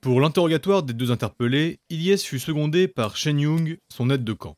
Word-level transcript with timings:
Pour 0.00 0.20
l'interrogatoire 0.20 0.84
des 0.84 0.92
deux 0.92 1.10
interpellés, 1.10 1.80
Ilyes 1.90 2.18
fut 2.18 2.38
secondé 2.38 2.86
par 2.86 3.16
Shen 3.16 3.40
Yung, 3.40 3.78
son 3.88 4.10
aide 4.10 4.22
de 4.22 4.32
camp. 4.32 4.56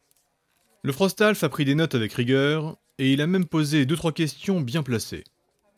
Le 0.82 0.92
Frostalf 0.92 1.42
a 1.42 1.48
pris 1.48 1.64
des 1.64 1.74
notes 1.74 1.94
avec 1.94 2.12
rigueur, 2.12 2.76
et 2.98 3.10
il 3.10 3.22
a 3.22 3.26
même 3.26 3.46
posé 3.46 3.86
deux 3.86 3.96
trois 3.96 4.12
questions 4.12 4.60
bien 4.60 4.82
placées. 4.82 5.24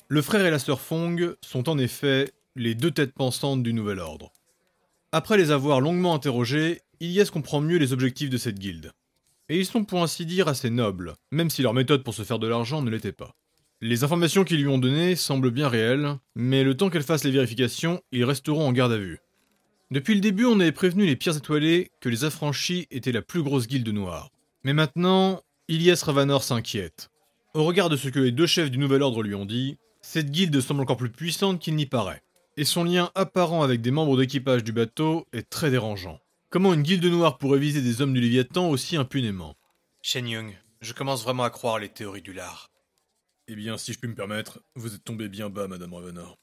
Le 0.08 0.20
frère 0.20 0.44
et 0.44 0.50
la 0.50 0.58
sœur 0.58 0.80
Fong 0.80 1.36
sont 1.42 1.68
en 1.68 1.78
effet 1.78 2.32
les 2.56 2.74
deux 2.74 2.90
têtes 2.90 3.14
pensantes 3.14 3.62
du 3.62 3.72
nouvel 3.72 4.00
ordre. 4.00 4.32
Après 5.12 5.36
les 5.36 5.52
avoir 5.52 5.80
longuement 5.80 6.14
interrogés, 6.14 6.80
Ilyes 6.98 7.30
comprend 7.32 7.60
mieux 7.60 7.78
les 7.78 7.92
objectifs 7.92 8.30
de 8.30 8.38
cette 8.38 8.58
guilde. 8.58 8.90
Et 9.48 9.60
ils 9.60 9.66
sont 9.66 9.84
pour 9.84 10.02
ainsi 10.02 10.26
dire 10.26 10.48
assez 10.48 10.70
nobles, 10.70 11.14
même 11.30 11.50
si 11.50 11.62
leur 11.62 11.72
méthode 11.72 12.02
pour 12.02 12.14
se 12.14 12.22
faire 12.22 12.40
de 12.40 12.48
l'argent 12.48 12.82
ne 12.82 12.90
l'était 12.90 13.12
pas. 13.12 13.36
Les 13.80 14.02
informations 14.02 14.42
qu'ils 14.42 14.60
lui 14.60 14.68
ont 14.68 14.78
données 14.78 15.14
semblent 15.14 15.52
bien 15.52 15.68
réelles, 15.68 16.16
mais 16.34 16.64
le 16.64 16.76
temps 16.76 16.90
qu'elles 16.90 17.02
fassent 17.04 17.24
les 17.24 17.30
vérifications, 17.30 18.02
ils 18.10 18.24
resteront 18.24 18.66
en 18.66 18.72
garde 18.72 18.92
à 18.92 18.98
vue. 18.98 19.20
Depuis 19.92 20.14
le 20.14 20.22
début, 20.22 20.46
on 20.46 20.58
avait 20.58 20.72
prévenu 20.72 21.04
les 21.04 21.16
pierres 21.16 21.36
étoilées 21.36 21.90
que 22.00 22.08
les 22.08 22.24
affranchis 22.24 22.86
étaient 22.90 23.12
la 23.12 23.20
plus 23.20 23.42
grosse 23.42 23.66
guilde 23.66 23.90
noire. 23.90 24.30
Mais 24.64 24.72
maintenant, 24.72 25.42
Ilyes 25.68 26.02
Ravanor 26.02 26.42
s'inquiète. 26.42 27.10
Au 27.52 27.64
regard 27.64 27.90
de 27.90 27.98
ce 27.98 28.08
que 28.08 28.18
les 28.18 28.32
deux 28.32 28.46
chefs 28.46 28.70
du 28.70 28.78
Nouvel 28.78 29.02
Ordre 29.02 29.22
lui 29.22 29.34
ont 29.34 29.44
dit, 29.44 29.76
cette 30.00 30.30
guilde 30.30 30.58
semble 30.62 30.80
encore 30.80 30.96
plus 30.96 31.10
puissante 31.10 31.60
qu'il 31.60 31.76
n'y 31.76 31.84
paraît. 31.84 32.22
Et 32.56 32.64
son 32.64 32.84
lien 32.84 33.10
apparent 33.14 33.62
avec 33.62 33.82
des 33.82 33.90
membres 33.90 34.16
d'équipage 34.16 34.64
du 34.64 34.72
bateau 34.72 35.26
est 35.34 35.50
très 35.50 35.70
dérangeant. 35.70 36.18
Comment 36.48 36.72
une 36.72 36.80
guilde 36.80 37.04
noire 37.04 37.36
pourrait 37.36 37.58
viser 37.58 37.82
des 37.82 38.00
hommes 38.00 38.14
du 38.14 38.20
Léviathan 38.22 38.70
aussi 38.70 38.96
impunément? 38.96 39.56
Shen 40.00 40.26
Yung, 40.26 40.54
je 40.80 40.94
commence 40.94 41.22
vraiment 41.22 41.44
à 41.44 41.50
croire 41.50 41.78
les 41.78 41.90
théories 41.90 42.22
du 42.22 42.32
lard. 42.32 42.70
Eh 43.46 43.54
bien, 43.54 43.76
si 43.76 43.92
je 43.92 43.98
puis 43.98 44.08
me 44.08 44.14
permettre, 44.14 44.62
vous 44.74 44.94
êtes 44.94 45.04
tombé 45.04 45.28
bien 45.28 45.50
bas, 45.50 45.68
Madame 45.68 45.92
Ravenor. 45.92 46.38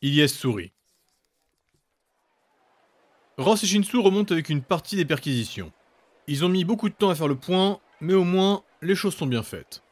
Ilyes 0.00 0.30
sourit. 0.30 0.72
Ross 3.36 3.64
et 3.64 3.66
Shinsu 3.66 3.98
remontent 3.98 4.32
avec 4.32 4.48
une 4.48 4.62
partie 4.62 4.94
des 4.94 5.04
perquisitions. 5.04 5.72
Ils 6.28 6.44
ont 6.44 6.48
mis 6.48 6.64
beaucoup 6.64 6.88
de 6.88 6.94
temps 6.94 7.10
à 7.10 7.16
faire 7.16 7.26
le 7.26 7.34
point, 7.34 7.80
mais 8.00 8.14
au 8.14 8.22
moins, 8.22 8.62
les 8.80 8.94
choses 8.94 9.16
sont 9.16 9.26
bien 9.26 9.42
faites. 9.42 9.82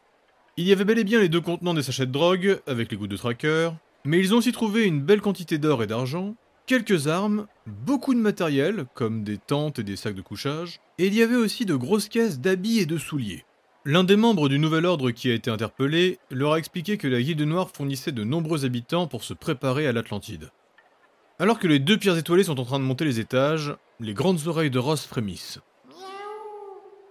Il 0.56 0.64
y 0.64 0.72
avait 0.72 0.84
bel 0.84 1.00
et 1.00 1.04
bien 1.04 1.18
les 1.18 1.28
deux 1.28 1.40
contenants 1.40 1.74
des 1.74 1.82
sachets 1.82 2.06
de 2.06 2.12
drogue, 2.12 2.60
avec 2.68 2.92
les 2.92 2.96
gouttes 2.96 3.10
de 3.10 3.16
tracker, 3.16 3.70
mais 4.04 4.20
ils 4.20 4.32
ont 4.32 4.38
aussi 4.38 4.52
trouvé 4.52 4.84
une 4.84 5.00
belle 5.00 5.20
quantité 5.20 5.58
d'or 5.58 5.82
et 5.82 5.88
d'argent, 5.88 6.36
quelques 6.66 7.08
armes, 7.08 7.48
beaucoup 7.66 8.14
de 8.14 8.20
matériel, 8.20 8.84
comme 8.94 9.24
des 9.24 9.38
tentes 9.38 9.80
et 9.80 9.84
des 9.84 9.96
sacs 9.96 10.14
de 10.14 10.22
couchage, 10.22 10.78
et 10.98 11.08
il 11.08 11.14
y 11.14 11.22
avait 11.22 11.34
aussi 11.34 11.66
de 11.66 11.74
grosses 11.74 12.08
caisses 12.08 12.38
d'habits 12.38 12.78
et 12.78 12.86
de 12.86 12.96
souliers. 12.96 13.44
L'un 13.84 14.04
des 14.04 14.14
membres 14.14 14.48
du 14.48 14.60
nouvel 14.60 14.86
ordre 14.86 15.10
qui 15.10 15.28
a 15.28 15.34
été 15.34 15.50
interpellé 15.50 16.20
leur 16.30 16.52
a 16.52 16.58
expliqué 16.58 16.96
que 16.96 17.08
la 17.08 17.20
Guilde 17.20 17.42
Noire 17.42 17.70
fournissait 17.74 18.12
de 18.12 18.22
nombreux 18.22 18.64
habitants 18.64 19.08
pour 19.08 19.24
se 19.24 19.34
préparer 19.34 19.88
à 19.88 19.92
l'Atlantide. 19.92 20.50
Alors 21.42 21.58
que 21.58 21.66
les 21.66 21.80
deux 21.80 21.98
pierres 21.98 22.16
étoilées 22.16 22.44
sont 22.44 22.60
en 22.60 22.64
train 22.64 22.78
de 22.78 22.84
monter 22.84 23.04
les 23.04 23.18
étages, 23.18 23.74
les 23.98 24.14
grandes 24.14 24.46
oreilles 24.46 24.70
de 24.70 24.78
Ross 24.78 25.04
frémissent. 25.04 25.58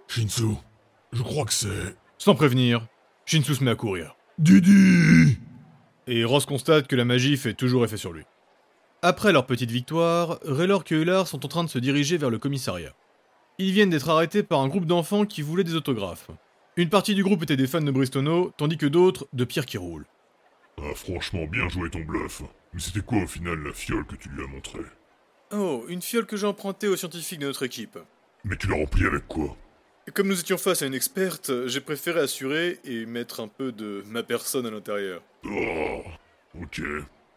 Shinsu, 0.08 0.54
je 1.12 1.22
crois 1.22 1.44
que 1.44 1.52
c'est. 1.52 1.98
Sans 2.16 2.34
prévenir, 2.34 2.86
Shinsu 3.26 3.56
se 3.56 3.62
met 3.62 3.72
à 3.72 3.74
courir. 3.74 4.16
Didi 4.38 5.36
Et 6.06 6.24
Ross 6.24 6.46
constate 6.46 6.86
que 6.86 6.96
la 6.96 7.04
magie 7.04 7.36
fait 7.36 7.52
toujours 7.52 7.84
effet 7.84 7.98
sur 7.98 8.14
lui. 8.14 8.22
Après 9.02 9.34
leur 9.34 9.44
petite 9.44 9.70
victoire, 9.70 10.38
Raylor 10.46 10.82
et 10.90 10.94
Eular 10.94 11.28
sont 11.28 11.44
en 11.44 11.48
train 11.48 11.64
de 11.64 11.68
se 11.68 11.78
diriger 11.78 12.16
vers 12.16 12.30
le 12.30 12.38
commissariat. 12.38 12.94
Ils 13.58 13.72
viennent 13.72 13.90
d'être 13.90 14.08
arrêtés 14.08 14.42
par 14.42 14.60
un 14.60 14.68
groupe 14.68 14.86
d'enfants 14.86 15.26
qui 15.26 15.42
voulaient 15.42 15.62
des 15.62 15.74
autographes. 15.74 16.30
Une 16.78 16.88
partie 16.88 17.14
du 17.14 17.22
groupe 17.22 17.42
était 17.42 17.58
des 17.58 17.66
fans 17.66 17.82
de 17.82 17.90
Bristono, 17.90 18.50
tandis 18.56 18.78
que 18.78 18.86
d'autres 18.86 19.28
de 19.34 19.44
Pierre 19.44 19.66
qui 19.66 19.76
roule. 19.76 20.06
Ah, 20.82 20.94
franchement, 20.94 21.46
bien 21.46 21.68
joué 21.68 21.90
ton 21.90 22.00
bluff. 22.00 22.42
Mais 22.72 22.80
c'était 22.80 23.00
quoi 23.04 23.18
au 23.22 23.26
final 23.26 23.62
la 23.62 23.72
fiole 23.72 24.04
que 24.04 24.16
tu 24.16 24.28
lui 24.30 24.42
as 24.42 24.48
montrée? 24.48 24.80
Oh, 25.52 25.84
une 25.88 26.02
fiole 26.02 26.26
que 26.26 26.36
j'ai 26.36 26.46
empruntée 26.46 26.88
aux 26.88 26.96
scientifiques 26.96 27.38
de 27.38 27.46
notre 27.46 27.64
équipe. 27.64 27.98
Mais 28.44 28.56
tu 28.56 28.66
l'as 28.66 28.76
remplie 28.76 29.06
avec 29.06 29.28
quoi? 29.28 29.56
Et 30.08 30.10
comme 30.10 30.26
nous 30.28 30.40
étions 30.40 30.58
face 30.58 30.82
à 30.82 30.86
une 30.86 30.94
experte, 30.94 31.52
j'ai 31.66 31.80
préféré 31.80 32.20
assurer 32.20 32.80
et 32.84 33.06
mettre 33.06 33.40
un 33.40 33.48
peu 33.48 33.70
de 33.70 34.02
ma 34.06 34.22
personne 34.24 34.66
à 34.66 34.70
l'intérieur. 34.70 35.22
Oh, 35.44 36.02
ok. 36.60 36.80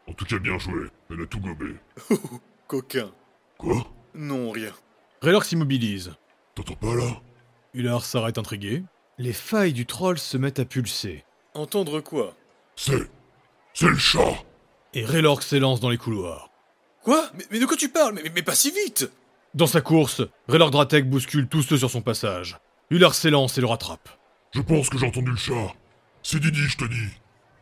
En 0.07 0.13
tout 0.13 0.25
cas, 0.25 0.39
bien 0.39 0.57
joué. 0.57 0.88
Elle 1.11 1.22
a 1.22 1.25
tout 1.28 1.39
gobé. 1.39 1.75
Coquin. 2.67 3.11
Quoi? 3.57 3.85
Non, 4.16 4.50
rien. 4.50 4.72
Raylor 5.22 5.44
s'immobilise. 5.44 6.16
T'entends 6.55 6.75
pas 6.75 6.95
là? 6.95 7.22
Ular 7.73 8.03
s'arrête 8.05 8.38
intrigué. 8.38 8.84
Les 9.17 9.34
failles 9.34 9.73
du 9.73 9.85
troll 9.85 10.17
se 10.17 10.38
mettent 10.38 10.59
à 10.59 10.66
pulser. 10.66 11.23
Entendre 11.53 12.01
quoi? 12.01 12.35
C'est. 12.75 13.09
C'est 13.78 13.90
le 13.90 13.97
chat 13.97 14.41
Et 14.94 15.03
Raylor 15.03 15.44
s'élance 15.44 15.81
dans 15.81 15.90
les 15.90 15.97
couloirs. 15.97 16.50
Quoi? 17.03 17.30
Mais, 17.34 17.44
mais 17.52 17.59
de 17.59 17.66
quoi 17.66 17.75
tu 17.75 17.90
parles? 17.90 18.13
Mais, 18.16 18.31
mais 18.34 18.41
pas 18.41 18.56
si 18.56 18.72
vite 18.72 19.12
Dans 19.53 19.68
sa 19.68 19.81
course, 19.81 20.22
Raylor 20.47 20.72
Dratek 20.72 21.09
bouscule 21.09 21.50
tous 21.50 21.62
ceux 21.62 21.78
sur 21.78 21.91
son 21.91 22.02
passage. 22.02 22.58
Ular 22.90 23.14
s'élance 23.14 23.58
et 23.58 23.62
le 23.62 23.68
rattrape. 23.68 24.08
Je 24.53 24.62
pense 24.62 24.90
que 24.90 24.97
j'ai 24.97 25.06
entendu 25.06 25.31
le 25.31 25.35
chat. 25.35 25.74
C'est 26.24 26.40
Didi, 26.40 26.62
je 26.62 26.78
te 26.78 26.85
dis. 26.85 27.09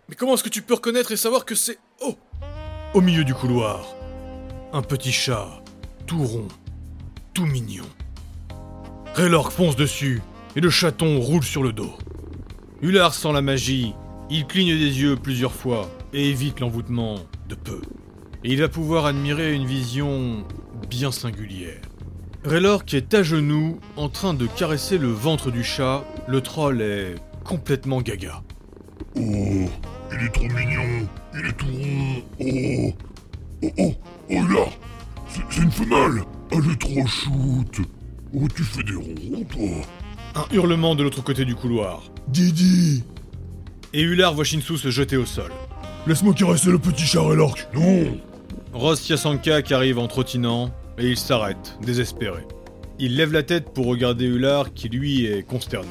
Mais 0.08 0.14
comment 0.14 0.36
est-ce 0.36 0.44
que 0.44 0.50
tu 0.50 0.62
peux 0.62 0.76
reconnaître 0.76 1.12
et 1.12 1.18
savoir 1.18 1.46
que 1.46 1.56
c'est... 1.56 1.80
Oh 2.00 2.16
Au 2.94 3.02
milieu 3.02 3.24
du 3.24 3.34
couloir, 3.34 3.84
un 4.72 4.84
petit 4.84 5.12
chat, 5.12 5.64
tout 6.06 6.24
rond, 6.24 6.48
tout 7.34 7.48
mignon. 7.48 7.90
Raylor 9.16 9.52
fonce 9.52 9.76
dessus 9.76 10.22
et 10.56 10.62
le 10.62 10.70
chaton 10.70 11.20
roule 11.20 11.44
sur 11.44 11.64
le 11.64 11.74
dos. 11.74 11.98
Ular 12.84 13.16
sent 13.16 13.32
la 13.34 13.42
magie, 13.42 13.96
il 14.30 14.46
cligne 14.46 14.78
des 14.78 15.02
yeux 15.02 15.16
plusieurs 15.16 15.54
fois 15.54 15.90
et 16.14 16.30
évite 16.30 16.60
l'envoûtement 16.60 17.16
de 17.50 17.56
peu. 17.56 17.82
Et 18.44 18.52
il 18.54 18.60
va 18.60 18.70
pouvoir 18.70 19.06
admirer 19.06 19.54
une 19.54 19.66
vision 19.66 20.46
bien 20.90 21.12
singulière. 21.12 21.82
Raylor 22.46 22.84
qui 22.84 22.98
est 22.98 23.14
à 23.14 23.24
genoux, 23.24 23.80
en 23.96 24.10
train 24.10 24.34
de 24.34 24.46
caresser 24.46 24.98
le 24.98 25.08
ventre 25.08 25.50
du 25.50 25.64
chat, 25.64 26.04
le 26.28 26.42
troll 26.42 26.82
est 26.82 27.16
complètement 27.44 28.02
gaga. 28.02 28.44
Oh, 29.16 29.22
il 29.22 30.26
est 30.26 30.34
trop 30.34 30.44
mignon. 30.44 31.08
Il 31.34 31.46
est 31.46 31.54
tout 31.54 31.66
rond. 31.66 32.24
Oh. 32.40 32.94
Oh, 33.64 33.72
oh, 33.78 33.94
oh 34.30 34.48
là 34.54 34.66
C'est 35.30 35.62
une 35.62 35.72
femelle 35.72 36.24
Elle 36.52 36.72
est 36.72 36.80
trop 36.80 37.08
shoot 37.08 37.82
Oh, 38.36 38.48
tu 38.54 38.64
fais 38.64 38.84
des 38.84 38.96
ronds, 38.96 39.46
toi 39.50 39.70
Un 40.36 40.54
hurlement 40.54 40.96
de 40.96 41.04
l'autre 41.04 41.24
côté 41.24 41.46
du 41.46 41.56
couloir. 41.56 42.04
Didi 42.28 43.04
Et 43.94 44.02
Ular 44.02 44.34
voit 44.34 44.44
Shinsu 44.44 44.78
se 44.78 44.92
jeter 44.92 45.16
au 45.16 45.26
sol. 45.26 45.52
Laisse-moi 46.06 46.34
caresser 46.34 46.70
le 46.70 46.80
petit 46.80 47.06
chat, 47.06 47.22
Relorque 47.22 47.66
Non 47.74 48.18
Ross 48.74 49.08
Yasanka 49.08 49.62
qui 49.62 49.74
arrive 49.74 50.00
en 50.00 50.08
trottinant, 50.08 50.70
et 50.98 51.08
il 51.08 51.18
s'arrête, 51.18 51.78
désespéré. 51.82 52.42
Il 53.00 53.16
lève 53.16 53.32
la 53.32 53.42
tête 53.42 53.74
pour 53.74 53.86
regarder 53.86 54.26
Ular 54.26 54.74
qui 54.74 54.90
lui 54.90 55.26
est 55.26 55.44
consterné. 55.44 55.88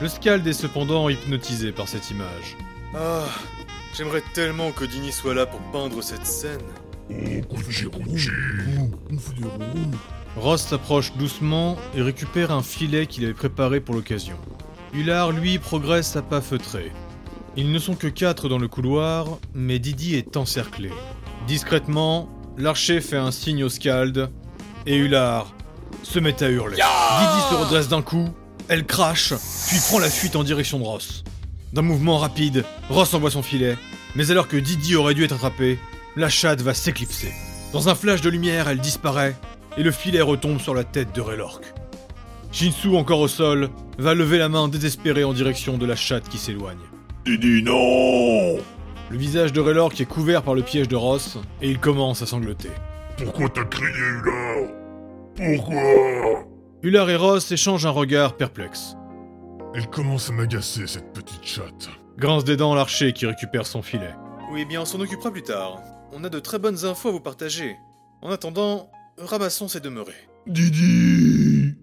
Le 0.00 0.08
Scald 0.08 0.44
est 0.48 0.52
cependant 0.52 1.08
hypnotisé 1.08 1.70
par 1.70 1.86
cette 1.86 2.10
image. 2.10 2.56
Ah, 2.92 3.22
j'aimerais 3.96 4.22
tellement 4.34 4.72
que 4.72 4.84
Dini 4.84 5.12
soit 5.12 5.34
là 5.34 5.46
pour 5.46 5.60
peindre 5.70 6.02
cette 6.02 6.26
scène. 6.26 6.58
Oh. 7.08 7.14
Ross 10.36 10.62
s'approche 10.62 11.12
doucement 11.16 11.76
et 11.94 12.02
récupère 12.02 12.50
un 12.50 12.62
filet 12.62 13.06
qu'il 13.06 13.24
avait 13.24 13.32
préparé 13.32 13.78
pour 13.78 13.94
l'occasion. 13.94 14.36
Ular, 14.92 15.30
lui, 15.30 15.60
progresse 15.60 16.16
à 16.16 16.22
pas 16.22 16.40
feutrés. 16.40 16.90
Ils 17.58 17.72
ne 17.72 17.78
sont 17.78 17.94
que 17.94 18.06
quatre 18.06 18.50
dans 18.50 18.58
le 18.58 18.68
couloir, 18.68 19.38
mais 19.54 19.78
Didi 19.78 20.14
est 20.14 20.36
encerclé. 20.36 20.90
Discrètement, 21.46 22.28
l'archer 22.58 23.00
fait 23.00 23.16
un 23.16 23.30
signe 23.30 23.64
au 23.64 23.70
Scald, 23.70 24.28
et 24.84 24.96
Ular 24.96 25.54
se 26.02 26.18
met 26.18 26.42
à 26.42 26.50
hurler. 26.50 26.76
Didi 26.76 27.42
se 27.48 27.54
redresse 27.54 27.88
d'un 27.88 28.02
coup, 28.02 28.28
elle 28.68 28.84
crache, 28.84 29.32
puis 29.68 29.78
prend 29.88 29.98
la 29.98 30.10
fuite 30.10 30.36
en 30.36 30.44
direction 30.44 30.78
de 30.78 30.84
Ross. 30.84 31.24
D'un 31.72 31.80
mouvement 31.80 32.18
rapide, 32.18 32.64
Ross 32.90 33.14
envoie 33.14 33.30
son 33.30 33.42
filet, 33.42 33.78
mais 34.16 34.30
alors 34.30 34.48
que 34.48 34.58
Didi 34.58 34.94
aurait 34.94 35.14
dû 35.14 35.24
être 35.24 35.36
attrapé, 35.36 35.78
la 36.14 36.28
chatte 36.28 36.60
va 36.60 36.74
s'éclipser. 36.74 37.32
Dans 37.72 37.88
un 37.88 37.94
flash 37.94 38.20
de 38.20 38.28
lumière, 38.28 38.68
elle 38.68 38.80
disparaît, 38.80 39.34
et 39.78 39.82
le 39.82 39.92
filet 39.92 40.20
retombe 40.20 40.60
sur 40.60 40.74
la 40.74 40.84
tête 40.84 41.14
de 41.14 41.22
Raylork. 41.22 41.64
Shinsu, 42.52 42.96
encore 42.96 43.20
au 43.20 43.28
sol, 43.28 43.70
va 43.98 44.12
lever 44.12 44.36
la 44.36 44.50
main 44.50 44.68
désespérée 44.68 45.24
en 45.24 45.32
direction 45.32 45.78
de 45.78 45.86
la 45.86 45.96
chatte 45.96 46.28
qui 46.28 46.36
s'éloigne. 46.38 46.76
Didi, 47.26 47.60
non 47.60 48.58
Le 49.10 49.16
visage 49.16 49.52
de 49.52 49.60
Raylork 49.60 50.00
est 50.00 50.06
couvert 50.06 50.44
par 50.44 50.54
le 50.54 50.62
piège 50.62 50.86
de 50.86 50.94
Ross, 50.94 51.38
et 51.60 51.68
il 51.68 51.80
commence 51.80 52.22
à 52.22 52.26
sangloter. 52.26 52.70
Pourquoi 53.18 53.48
t'as 53.48 53.64
crié, 53.64 53.90
Ular 53.90 54.68
Pourquoi? 55.34 56.46
Ular 56.84 57.10
et 57.10 57.16
Ross 57.16 57.50
échangent 57.50 57.84
un 57.84 57.90
regard 57.90 58.36
perplexe. 58.36 58.94
Elle 59.74 59.88
commence 59.88 60.30
à 60.30 60.34
m'agacer, 60.34 60.86
cette 60.86 61.12
petite 61.12 61.44
chatte. 61.44 61.88
Grince 62.16 62.44
des 62.44 62.56
dents 62.56 62.76
l'archer 62.76 63.12
qui 63.12 63.26
récupère 63.26 63.66
son 63.66 63.82
filet. 63.82 64.14
Oui, 64.52 64.64
bien, 64.64 64.82
on 64.82 64.84
s'en 64.84 65.00
occupera 65.00 65.32
plus 65.32 65.42
tard. 65.42 65.80
On 66.12 66.22
a 66.22 66.28
de 66.28 66.38
très 66.38 66.60
bonnes 66.60 66.84
infos 66.84 67.08
à 67.08 67.12
vous 67.12 67.20
partager. 67.20 67.74
En 68.22 68.30
attendant, 68.30 68.88
ramassons 69.18 69.66
ces 69.66 69.80
demeurés. 69.80 70.12
Didi 70.46 71.74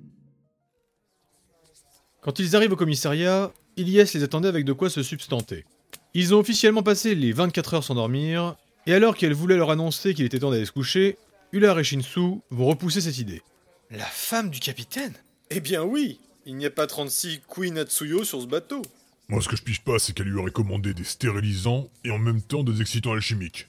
Quand 2.21 2.39
ils 2.39 2.55
arrivent 2.55 2.71
au 2.71 2.77
commissariat, 2.77 3.51
Ilyes 3.77 4.11
les 4.13 4.23
attendait 4.23 4.47
avec 4.47 4.65
de 4.65 4.73
quoi 4.73 4.89
se 4.89 5.03
substanter. 5.03 5.65
Ils 6.13 6.35
ont 6.35 6.39
officiellement 6.39 6.83
passé 6.83 7.15
les 7.15 7.31
24 7.31 7.73
heures 7.73 7.83
sans 7.83 7.95
dormir, 7.95 8.55
et 8.85 8.93
alors 8.93 9.15
qu'elle 9.15 9.33
voulait 9.33 9.57
leur 9.57 9.71
annoncer 9.71 10.13
qu'il 10.13 10.25
était 10.25 10.39
temps 10.39 10.51
d'aller 10.51 10.65
se 10.65 10.71
coucher, 10.71 11.17
Ular 11.51 11.79
et 11.79 11.83
Shinsu 11.83 12.41
vont 12.49 12.65
repousser 12.65 13.01
cette 13.01 13.17
idée. 13.17 13.41
La 13.89 14.05
femme 14.05 14.49
du 14.49 14.59
capitaine? 14.59 15.13
Eh 15.49 15.59
bien 15.59 15.83
oui, 15.83 16.19
il 16.45 16.55
n'y 16.55 16.65
a 16.65 16.71
pas 16.71 16.87
36 16.87 17.41
Queen 17.47 17.77
Atsuyo 17.77 18.23
sur 18.23 18.41
ce 18.41 18.47
bateau. 18.47 18.81
Moi, 19.29 19.41
ce 19.41 19.47
que 19.47 19.55
je 19.55 19.63
pige 19.63 19.81
pas, 19.81 19.99
c'est 19.99 20.13
qu'elle 20.13 20.27
lui 20.27 20.39
aurait 20.39 20.51
commandé 20.51 20.93
des 20.93 21.03
stérilisants 21.03 21.89
et 22.03 22.11
en 22.11 22.19
même 22.19 22.41
temps 22.41 22.63
des 22.63 22.81
excitants 22.81 23.13
alchimiques. 23.13 23.67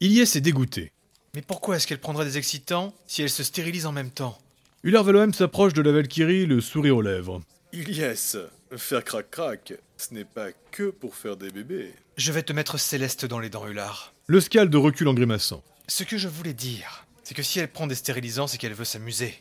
Ilyes 0.00 0.22
est 0.22 0.40
dégoûté. 0.40 0.92
Mais 1.34 1.42
pourquoi 1.42 1.76
est-ce 1.76 1.86
qu'elle 1.86 2.00
prendrait 2.00 2.24
des 2.24 2.38
excitants 2.38 2.94
si 3.06 3.22
elle 3.22 3.30
se 3.30 3.42
stérilise 3.42 3.86
en 3.86 3.92
même 3.92 4.10
temps? 4.10 4.38
Ular 4.82 5.04
Valoem 5.04 5.32
s'approche 5.32 5.72
de 5.72 5.82
la 5.82 5.92
Valkyrie, 5.92 6.46
le 6.46 6.60
sourire 6.60 6.96
aux 6.96 7.02
lèvres. 7.02 7.42
Ilyes, 7.72 8.36
faire 8.76 9.04
crac-crac, 9.04 9.74
ce 9.96 10.14
n'est 10.14 10.24
pas 10.24 10.48
que 10.70 10.90
pour 10.90 11.16
faire 11.16 11.36
des 11.36 11.50
bébés. 11.50 11.92
Je 12.16 12.32
vais 12.32 12.42
te 12.42 12.52
mettre 12.52 12.78
Céleste 12.78 13.26
dans 13.26 13.38
les 13.38 13.50
dents, 13.50 13.66
Ular. 13.66 14.14
Le 14.26 14.40
Scald 14.40 14.74
recule 14.74 15.08
en 15.08 15.14
grimaçant. 15.14 15.62
Ce 15.88 16.04
que 16.04 16.18
je 16.18 16.28
voulais 16.28 16.54
dire, 16.54 17.06
c'est 17.22 17.34
que 17.34 17.42
si 17.42 17.58
elle 17.58 17.70
prend 17.70 17.86
des 17.86 17.94
stérilisants, 17.94 18.46
c'est 18.46 18.58
qu'elle 18.58 18.74
veut 18.74 18.84
s'amuser. 18.84 19.34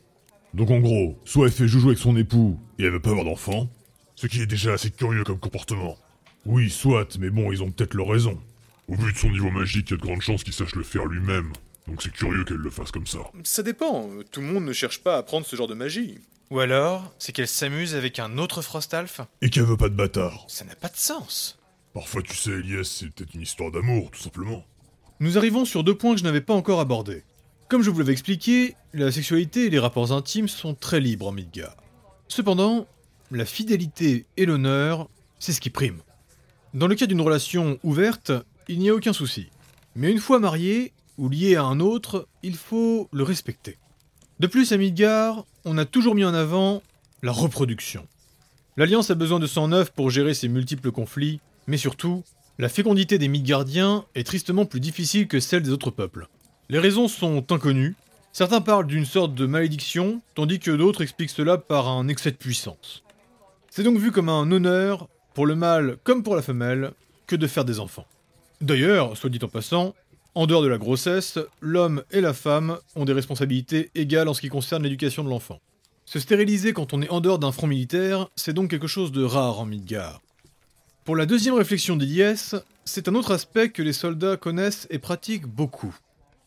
Donc 0.53 0.69
en 0.71 0.79
gros, 0.79 1.17
soit 1.25 1.47
elle 1.47 1.53
fait 1.53 1.67
joujou 1.67 1.87
avec 1.87 1.99
son 1.99 2.15
époux 2.15 2.59
et 2.77 2.83
elle 2.83 2.91
veut 2.91 3.01
pas 3.01 3.09
avoir 3.09 3.25
d'enfant, 3.25 3.69
ce 4.15 4.27
qui 4.27 4.41
est 4.41 4.45
déjà 4.45 4.73
assez 4.73 4.91
curieux 4.91 5.23
comme 5.23 5.39
comportement. 5.39 5.97
Oui, 6.45 6.69
soit, 6.69 7.17
mais 7.17 7.29
bon, 7.29 7.51
ils 7.51 7.63
ont 7.63 7.71
peut-être 7.71 7.93
leur 7.93 8.09
raison. 8.09 8.39
Au 8.87 8.95
vu 8.95 9.13
de 9.13 9.17
son 9.17 9.29
niveau 9.29 9.49
magique, 9.49 9.89
il 9.89 9.91
y 9.91 9.93
a 9.93 9.97
de 9.97 10.01
grandes 10.01 10.21
chances 10.21 10.43
qu'il 10.43 10.53
sache 10.53 10.75
le 10.75 10.83
faire 10.83 11.05
lui-même. 11.05 11.53
Donc 11.87 12.01
c'est 12.01 12.11
curieux 12.11 12.43
qu'elle 12.43 12.57
le 12.57 12.69
fasse 12.69 12.91
comme 12.91 13.07
ça. 13.07 13.19
Ça 13.43 13.63
dépend, 13.63 14.09
tout 14.31 14.41
le 14.41 14.47
monde 14.47 14.65
ne 14.65 14.73
cherche 14.73 14.99
pas 14.99 15.15
à 15.15 15.19
apprendre 15.19 15.45
ce 15.45 15.55
genre 15.55 15.67
de 15.67 15.73
magie. 15.73 16.19
Ou 16.53 16.59
alors, 16.59 17.11
c'est 17.17 17.31
qu'elle 17.31 17.47
s'amuse 17.47 17.95
avec 17.95 18.19
un 18.19 18.37
autre 18.37 18.61
Frostalf 18.61 19.21
Et 19.41 19.49
qu'elle 19.49 19.63
veut 19.63 19.75
pas 19.75 19.89
de 19.89 19.95
bâtard. 19.95 20.45
Ça 20.47 20.63
n'a 20.63 20.75
pas 20.75 20.87
de 20.87 20.95
sens. 20.95 21.57
Parfois, 21.95 22.21
tu 22.21 22.35
sais, 22.35 22.51
Elias, 22.51 22.83
c'est 22.83 23.09
peut-être 23.09 23.33
une 23.33 23.41
histoire 23.41 23.71
d'amour, 23.71 24.11
tout 24.11 24.21
simplement. 24.21 24.63
Nous 25.19 25.39
arrivons 25.39 25.65
sur 25.65 25.83
deux 25.83 25.97
points 25.97 26.13
que 26.13 26.19
je 26.19 26.23
n'avais 26.23 26.41
pas 26.41 26.53
encore 26.53 26.79
abordés. 26.79 27.23
Comme 27.69 27.81
je 27.81 27.89
vous 27.89 27.97
l'avais 27.97 28.11
expliqué, 28.11 28.75
la 28.93 29.11
sexualité 29.11 29.65
et 29.65 29.69
les 29.71 29.79
rapports 29.79 30.11
intimes 30.11 30.47
sont 30.47 30.75
très 30.75 30.99
libres 30.99 31.25
en 31.25 31.31
Midgard. 31.31 31.75
Cependant, 32.27 32.85
la 33.31 33.45
fidélité 33.45 34.27
et 34.37 34.45
l'honneur, 34.45 35.09
c'est 35.39 35.53
ce 35.53 35.59
qui 35.59 35.71
prime. 35.71 36.03
Dans 36.75 36.85
le 36.85 36.93
cas 36.93 37.07
d'une 37.07 37.21
relation 37.21 37.79
ouverte, 37.81 38.31
il 38.67 38.77
n'y 38.77 38.91
a 38.91 38.93
aucun 38.93 39.13
souci. 39.13 39.47
Mais 39.95 40.11
une 40.11 40.19
fois 40.19 40.37
marié 40.37 40.93
ou 41.17 41.29
lié 41.29 41.55
à 41.55 41.63
un 41.63 41.79
autre, 41.79 42.27
il 42.43 42.57
faut 42.57 43.09
le 43.11 43.23
respecter. 43.23 43.79
De 44.39 44.45
plus, 44.45 44.71
à 44.71 44.77
Midgard, 44.77 45.45
on 45.65 45.77
a 45.77 45.85
toujours 45.85 46.15
mis 46.15 46.25
en 46.25 46.33
avant 46.33 46.81
la 47.21 47.31
reproduction. 47.31 48.07
L'Alliance 48.75 49.11
a 49.11 49.15
besoin 49.15 49.39
de 49.39 49.47
sang 49.47 49.67
neuf 49.67 49.91
pour 49.91 50.09
gérer 50.09 50.33
ses 50.33 50.47
multiples 50.47 50.91
conflits, 50.91 51.39
mais 51.67 51.77
surtout, 51.77 52.23
la 52.59 52.69
fécondité 52.69 53.17
des 53.17 53.27
Midgardiens 53.27 54.05
est 54.15 54.25
tristement 54.25 54.65
plus 54.65 54.79
difficile 54.79 55.27
que 55.27 55.39
celle 55.39 55.63
des 55.63 55.69
autres 55.69 55.91
peuples. 55.91 56.27
Les 56.69 56.79
raisons 56.79 57.07
sont 57.07 57.51
inconnues. 57.51 57.95
Certains 58.31 58.61
parlent 58.61 58.87
d'une 58.87 59.05
sorte 59.05 59.35
de 59.35 59.45
malédiction, 59.45 60.21
tandis 60.35 60.59
que 60.59 60.71
d'autres 60.71 61.01
expliquent 61.01 61.29
cela 61.29 61.57
par 61.57 61.87
un 61.87 62.07
excès 62.07 62.31
de 62.31 62.37
puissance. 62.37 63.03
C'est 63.69 63.83
donc 63.83 63.97
vu 63.97 64.11
comme 64.11 64.29
un 64.29 64.51
honneur, 64.51 65.07
pour 65.33 65.45
le 65.45 65.55
mâle 65.55 65.97
comme 66.03 66.23
pour 66.23 66.35
la 66.35 66.41
femelle, 66.41 66.91
que 67.27 67.35
de 67.35 67.47
faire 67.47 67.65
des 67.65 67.79
enfants. 67.79 68.05
D'ailleurs, 68.61 69.17
soit 69.17 69.29
dit 69.29 69.39
en 69.43 69.47
passant, 69.47 69.95
en 70.35 70.47
dehors 70.47 70.63
de 70.63 70.67
la 70.67 70.79
grossesse, 70.79 71.37
l'homme 71.61 72.03
et 72.11 72.21
la 72.21 72.33
femme 72.33 72.77
ont 72.95 73.05
des 73.05 73.13
responsabilités 73.13 73.91
égales 73.93 74.27
en 74.27 74.33
ce 74.33 74.41
qui 74.41 74.49
concerne 74.49 74.83
l'éducation 74.83 75.23
de 75.23 75.29
l'enfant. 75.29 75.59
Se 76.05 76.19
stériliser 76.19 76.73
quand 76.73 76.93
on 76.93 77.01
est 77.01 77.09
en 77.09 77.21
dehors 77.21 77.39
d'un 77.39 77.51
front 77.51 77.67
militaire, 77.67 78.29
c'est 78.35 78.53
donc 78.53 78.69
quelque 78.71 78.87
chose 78.87 79.11
de 79.11 79.23
rare 79.23 79.59
en 79.59 79.65
Midgard. 79.65 80.21
Pour 81.05 81.15
la 81.15 81.25
deuxième 81.25 81.53
réflexion 81.53 81.95
d'Iliès, 81.95 82.55
c'est 82.83 83.07
un 83.07 83.15
autre 83.15 83.31
aspect 83.31 83.69
que 83.69 83.83
les 83.83 83.93
soldats 83.93 84.37
connaissent 84.37 84.87
et 84.89 84.99
pratiquent 84.99 85.45
beaucoup. 85.45 85.95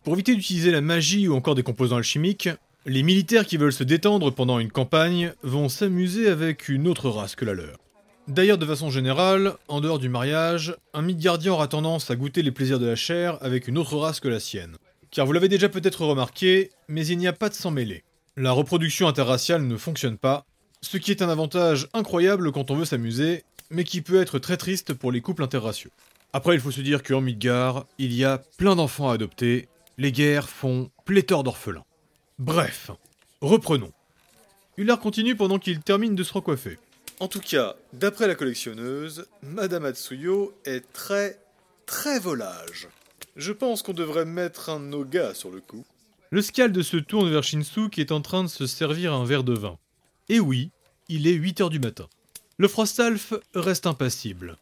Pour 0.02 0.14
éviter 0.14 0.34
d'utiliser 0.34 0.70
la 0.70 0.80
magie 0.80 1.28
ou 1.28 1.34
encore 1.34 1.54
des 1.54 1.62
composants 1.62 1.96
alchimiques, 1.96 2.48
les 2.86 3.02
militaires 3.02 3.46
qui 3.46 3.56
veulent 3.56 3.72
se 3.72 3.84
détendre 3.84 4.32
pendant 4.32 4.58
une 4.58 4.70
campagne 4.70 5.32
vont 5.42 5.68
s'amuser 5.68 6.28
avec 6.28 6.68
une 6.68 6.88
autre 6.88 7.08
race 7.08 7.34
que 7.34 7.44
la 7.44 7.54
leur. 7.54 7.78
D'ailleurs, 8.28 8.58
de 8.58 8.66
façon 8.66 8.90
générale, 8.90 9.54
en 9.68 9.80
dehors 9.80 10.00
du 10.00 10.08
mariage, 10.08 10.76
un 10.94 11.02
Midgardien 11.02 11.52
aura 11.52 11.68
tendance 11.68 12.10
à 12.10 12.16
goûter 12.16 12.42
les 12.42 12.50
plaisirs 12.50 12.80
de 12.80 12.86
la 12.86 12.96
chair 12.96 13.38
avec 13.40 13.68
une 13.68 13.78
autre 13.78 13.96
race 13.96 14.18
que 14.18 14.26
la 14.26 14.40
sienne. 14.40 14.76
Car 15.12 15.26
vous 15.26 15.32
l'avez 15.32 15.48
déjà 15.48 15.68
peut-être 15.68 16.04
remarqué, 16.04 16.72
mais 16.88 17.06
il 17.06 17.18
n'y 17.18 17.28
a 17.28 17.32
pas 17.32 17.48
de 17.48 17.54
sang 17.54 17.70
mêlé. 17.70 18.02
La 18.36 18.50
reproduction 18.50 19.06
interraciale 19.06 19.62
ne 19.62 19.76
fonctionne 19.76 20.18
pas, 20.18 20.44
ce 20.82 20.96
qui 20.98 21.12
est 21.12 21.22
un 21.22 21.28
avantage 21.28 21.88
incroyable 21.94 22.50
quand 22.50 22.72
on 22.72 22.76
veut 22.76 22.84
s'amuser, 22.84 23.44
mais 23.70 23.84
qui 23.84 24.02
peut 24.02 24.20
être 24.20 24.40
très 24.40 24.56
triste 24.56 24.92
pour 24.92 25.12
les 25.12 25.20
couples 25.20 25.44
interraciaux. 25.44 25.90
Après, 26.32 26.54
il 26.54 26.60
faut 26.60 26.72
se 26.72 26.80
dire 26.80 27.04
qu'en 27.04 27.20
Midgard, 27.20 27.86
il 27.98 28.12
y 28.12 28.24
a 28.24 28.42
plein 28.58 28.74
d'enfants 28.74 29.08
à 29.08 29.14
adopter, 29.14 29.68
les 29.98 30.10
guerres 30.10 30.48
font 30.48 30.90
pléthore 31.04 31.44
d'orphelins. 31.44 31.84
Bref, 32.40 32.90
reprenons. 33.40 33.92
Ular 34.76 34.98
continue 34.98 35.36
pendant 35.36 35.58
qu'il 35.58 35.80
termine 35.80 36.16
de 36.16 36.22
se 36.24 36.34
recoiffer. 36.34 36.78
En 37.18 37.28
tout 37.28 37.40
cas, 37.40 37.76
d'après 37.94 38.26
la 38.26 38.34
collectionneuse, 38.34 39.26
Madame 39.42 39.86
Atsuyo 39.86 40.52
est 40.66 40.92
très, 40.92 41.40
très 41.86 42.18
volage. 42.18 42.88
Je 43.36 43.52
pense 43.52 43.82
qu'on 43.82 43.94
devrait 43.94 44.26
mettre 44.26 44.68
un 44.68 44.80
Noga 44.80 45.32
sur 45.32 45.50
le 45.50 45.62
coup. 45.62 45.86
Le 46.30 46.42
Scald 46.42 46.82
se 46.82 46.98
tourne 46.98 47.30
vers 47.30 47.42
Shinsu 47.42 47.88
qui 47.88 48.02
est 48.02 48.12
en 48.12 48.20
train 48.20 48.42
de 48.42 48.48
se 48.48 48.66
servir 48.66 49.14
un 49.14 49.24
verre 49.24 49.44
de 49.44 49.54
vin. 49.54 49.78
Et 50.28 50.40
oui, 50.40 50.70
il 51.08 51.26
est 51.26 51.38
8h 51.38 51.70
du 51.70 51.78
matin. 51.78 52.06
Le 52.58 52.68
Frostalf 52.68 53.32
reste 53.54 53.86
impassible. 53.86 54.58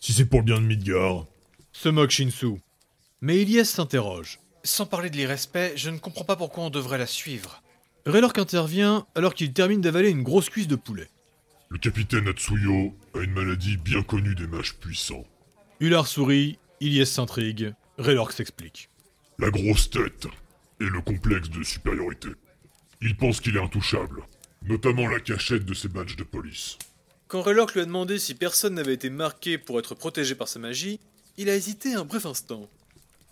Si 0.00 0.12
c'est 0.12 0.26
pour 0.26 0.40
le 0.40 0.44
bien 0.44 0.60
de 0.60 0.66
Midgard. 0.66 1.24
Se 1.72 1.88
moque 1.88 2.10
Shinsu. 2.10 2.60
Mais 3.22 3.40
Ilyes 3.40 3.64
s'interroge. 3.64 4.40
Sans 4.62 4.84
parler 4.84 5.08
de 5.08 5.16
l'irrespect, 5.16 5.72
je 5.76 5.88
ne 5.88 5.98
comprends 5.98 6.24
pas 6.24 6.36
pourquoi 6.36 6.64
on 6.64 6.70
devrait 6.70 6.98
la 6.98 7.06
suivre. 7.06 7.62
Raylork 8.04 8.36
intervient 8.36 9.06
alors 9.14 9.34
qu'il 9.34 9.54
termine 9.54 9.80
d'avaler 9.80 10.10
une 10.10 10.22
grosse 10.22 10.50
cuisse 10.50 10.68
de 10.68 10.76
poulet. 10.76 11.08
Le 11.74 11.80
capitaine 11.80 12.28
Atsuyo 12.28 12.94
a 13.14 13.18
une 13.18 13.32
maladie 13.32 13.76
bien 13.76 14.04
connue 14.04 14.36
des 14.36 14.46
mages 14.46 14.76
puissants. 14.76 15.24
Ular 15.80 16.06
sourit, 16.06 16.56
Ilyes 16.78 17.04
s'intrigue, 17.04 17.74
Raylork 17.98 18.30
s'explique. 18.30 18.88
La 19.40 19.50
grosse 19.50 19.90
tête 19.90 20.28
et 20.78 20.84
le 20.84 21.00
complexe 21.00 21.50
de 21.50 21.64
supériorité. 21.64 22.28
Il 23.02 23.16
pense 23.16 23.40
qu'il 23.40 23.56
est 23.56 23.60
intouchable, 23.60 24.22
notamment 24.62 25.08
la 25.08 25.18
cachette 25.18 25.64
de 25.64 25.74
ses 25.74 25.88
badges 25.88 26.14
de 26.14 26.22
police. 26.22 26.78
Quand 27.26 27.42
Raylork 27.42 27.74
lui 27.74 27.80
a 27.80 27.86
demandé 27.86 28.20
si 28.20 28.36
personne 28.36 28.74
n'avait 28.74 28.94
été 28.94 29.10
marqué 29.10 29.58
pour 29.58 29.80
être 29.80 29.96
protégé 29.96 30.36
par 30.36 30.46
sa 30.46 30.60
magie, 30.60 31.00
il 31.38 31.50
a 31.50 31.56
hésité 31.56 31.94
un 31.94 32.04
bref 32.04 32.24
instant. 32.24 32.70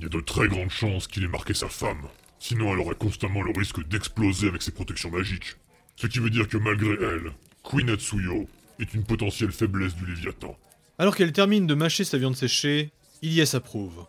Il 0.01 0.03
y 0.03 0.07
a 0.07 0.09
de 0.09 0.21
très 0.21 0.49
grandes 0.49 0.71
chances 0.71 1.07
qu'il 1.07 1.23
ait 1.23 1.29
marqué 1.29 1.55
sa 1.55 1.69
femme, 1.69 2.09
sinon 2.41 2.73
elle 2.73 2.81
aurait 2.81 2.97
constamment 2.97 3.43
le 3.43 3.53
risque 3.57 3.87
d'exploser 3.87 4.49
avec 4.49 4.63
ses 4.63 4.73
protections 4.73 5.13
magiques. 5.13 5.55
Ce 5.95 6.09
qui 6.09 6.19
veut 6.19 6.31
dire 6.31 6.49
que 6.49 6.57
malgré 6.57 6.95
elle, 6.95 7.33
Queen 7.63 7.91
Atsuyo 7.91 8.49
est 8.81 8.93
une 8.95 9.05
potentielle 9.05 9.53
faiblesse 9.53 9.95
du 9.95 10.07
Léviathan. 10.07 10.57
Alors 10.99 11.17
qu'elle 11.17 11.33
termine 11.33 11.67
de 11.67 11.75
mâcher 11.75 12.05
sa 12.05 12.19
viande 12.19 12.37
séchée, 12.37 12.91
Ilyes 13.23 13.55
approuve. 13.55 14.07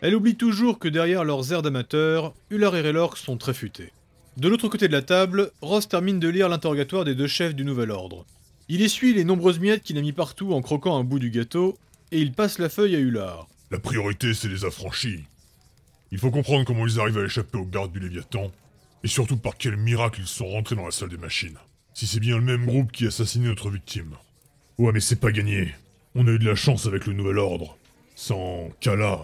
Elle 0.00 0.14
oublie 0.14 0.36
toujours 0.36 0.78
que 0.78 0.88
derrière 0.88 1.24
leurs 1.24 1.52
airs 1.52 1.62
d'amateurs, 1.62 2.34
Ular 2.50 2.74
et 2.76 2.80
Raylork 2.80 3.16
sont 3.18 3.36
très 3.36 3.54
futés. 3.54 3.92
De 4.36 4.48
l'autre 4.48 4.68
côté 4.68 4.88
de 4.88 4.92
la 4.92 5.02
table, 5.02 5.50
Ross 5.60 5.88
termine 5.88 6.20
de 6.20 6.28
lire 6.28 6.48
l'interrogatoire 6.48 7.04
des 7.04 7.14
deux 7.14 7.26
chefs 7.26 7.54
du 7.54 7.64
Nouvel 7.64 7.90
Ordre. 7.90 8.24
Il 8.68 8.82
essuie 8.82 9.14
les 9.14 9.24
nombreuses 9.24 9.58
miettes 9.58 9.82
qu'il 9.82 9.98
a 9.98 10.02
mis 10.02 10.12
partout 10.12 10.52
en 10.52 10.62
croquant 10.62 10.96
un 10.96 11.04
bout 11.04 11.18
du 11.18 11.30
gâteau, 11.30 11.76
et 12.12 12.20
il 12.20 12.32
passe 12.32 12.58
la 12.58 12.68
feuille 12.68 12.96
à 12.96 13.00
Ular. 13.00 13.48
La 13.70 13.78
priorité, 13.78 14.34
c'est 14.34 14.48
les 14.48 14.64
affranchis. 14.64 15.24
Il 16.10 16.18
faut 16.18 16.30
comprendre 16.30 16.64
comment 16.64 16.86
ils 16.86 17.00
arrivent 17.00 17.18
à 17.18 17.24
échapper 17.24 17.58
aux 17.58 17.66
gardes 17.66 17.92
du 17.92 18.00
Léviathan, 18.00 18.50
et 19.04 19.08
surtout 19.08 19.36
par 19.36 19.56
quel 19.56 19.76
miracle 19.76 20.20
ils 20.20 20.28
sont 20.28 20.46
rentrés 20.46 20.76
dans 20.76 20.86
la 20.86 20.90
salle 20.90 21.10
des 21.10 21.18
machines. 21.18 21.58
Si 21.98 22.06
c'est 22.06 22.20
bien 22.20 22.36
le 22.36 22.42
même 22.42 22.64
groupe 22.64 22.92
qui 22.92 23.06
a 23.06 23.08
assassiné 23.08 23.48
notre 23.48 23.70
victime. 23.70 24.14
Ouais, 24.78 24.92
mais 24.92 25.00
c'est 25.00 25.18
pas 25.18 25.32
gagné. 25.32 25.74
On 26.14 26.28
a 26.28 26.30
eu 26.30 26.38
de 26.38 26.48
la 26.48 26.54
chance 26.54 26.86
avec 26.86 27.06
le 27.06 27.12
Nouvel 27.12 27.38
Ordre. 27.38 27.76
Sans 28.14 28.70
Kala, 28.78 29.20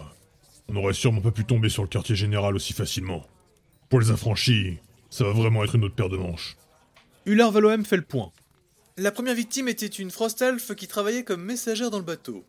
on 0.67 0.73
n'aurait 0.73 0.93
sûrement 0.93 1.21
pas 1.21 1.31
pu 1.31 1.45
tomber 1.45 1.69
sur 1.69 1.83
le 1.83 1.87
quartier 1.87 2.17
général 2.17 2.53
aussi 2.53 2.73
facilement. 2.73 3.25
Pour 3.87 4.01
les 4.01 4.11
affranchis, 4.11 4.77
ça 5.09 5.23
va 5.23 5.31
vraiment 5.31 5.63
être 5.63 5.75
une 5.75 5.85
autre 5.85 5.95
paire 5.95 6.09
de 6.09 6.17
manches. 6.17 6.57
Ular 7.25 7.49
Valoem 7.49 7.85
fait 7.85 7.95
le 7.95 8.01
point. 8.01 8.33
La 8.97 9.13
première 9.13 9.35
victime 9.35 9.69
était 9.69 9.85
une 9.85 10.11
Frostalf 10.11 10.75
qui 10.75 10.89
travaillait 10.89 11.23
comme 11.23 11.45
messagère 11.45 11.91
dans 11.91 11.99
le 11.99 12.03
bateau. 12.03 12.43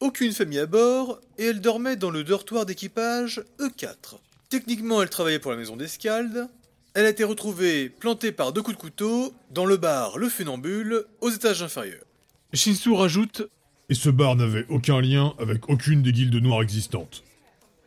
Aucune 0.00 0.32
famille 0.32 0.58
à 0.58 0.64
bord, 0.64 1.20
et 1.36 1.44
elle 1.44 1.60
dormait 1.60 1.96
dans 1.96 2.10
le 2.10 2.24
dortoir 2.24 2.64
d'équipage 2.64 3.44
E4. 3.60 4.20
Techniquement, 4.48 5.02
elle 5.02 5.10
travaillait 5.10 5.38
pour 5.38 5.50
la 5.50 5.58
maison 5.58 5.76
des 5.76 5.88
Scalds. 5.88 6.48
Elle 6.96 7.04
a 7.04 7.10
été 7.10 7.24
retrouvée 7.24 7.90
plantée 7.90 8.32
par 8.32 8.54
deux 8.54 8.62
coups 8.62 8.78
de 8.78 8.80
couteau 8.80 9.34
dans 9.50 9.66
le 9.66 9.76
bar 9.76 10.16
Le 10.16 10.30
Funambule, 10.30 11.04
aux 11.20 11.28
étages 11.28 11.62
inférieurs. 11.62 12.06
Shinsu 12.54 12.90
rajoute 12.94 13.42
Et 13.90 13.94
ce 13.94 14.08
bar 14.08 14.34
n'avait 14.34 14.64
aucun 14.70 15.02
lien 15.02 15.34
avec 15.38 15.68
aucune 15.68 16.02
des 16.02 16.12
guildes 16.12 16.42
noires 16.42 16.62
existantes. 16.62 17.22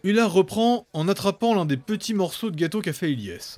Ular 0.04 0.32
reprend 0.32 0.86
en 0.94 1.08
attrapant 1.08 1.56
l'un 1.56 1.66
des 1.66 1.75
petits 1.75 2.13
morceaux 2.13 2.51
de 2.51 2.56
gâteau 2.56 2.82
qu'a 2.82 2.94
fait 2.94 3.12
Ilyes. 3.12 3.58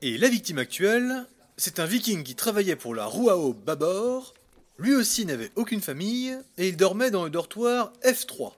Et 0.00 0.16
la 0.16 0.30
victime 0.30 0.56
actuelle, 0.56 1.26
c'est 1.58 1.78
un 1.78 1.84
viking 1.84 2.22
qui 2.22 2.34
travaillait 2.34 2.76
pour 2.76 2.94
la 2.94 3.04
Ruao 3.04 3.52
Babor. 3.52 4.32
Lui 4.78 4.94
aussi 4.94 5.26
n'avait 5.26 5.50
aucune 5.56 5.82
famille 5.82 6.34
et 6.56 6.68
il 6.68 6.78
dormait 6.78 7.10
dans 7.10 7.24
le 7.24 7.30
dortoir 7.30 7.92
F3. 8.02 8.52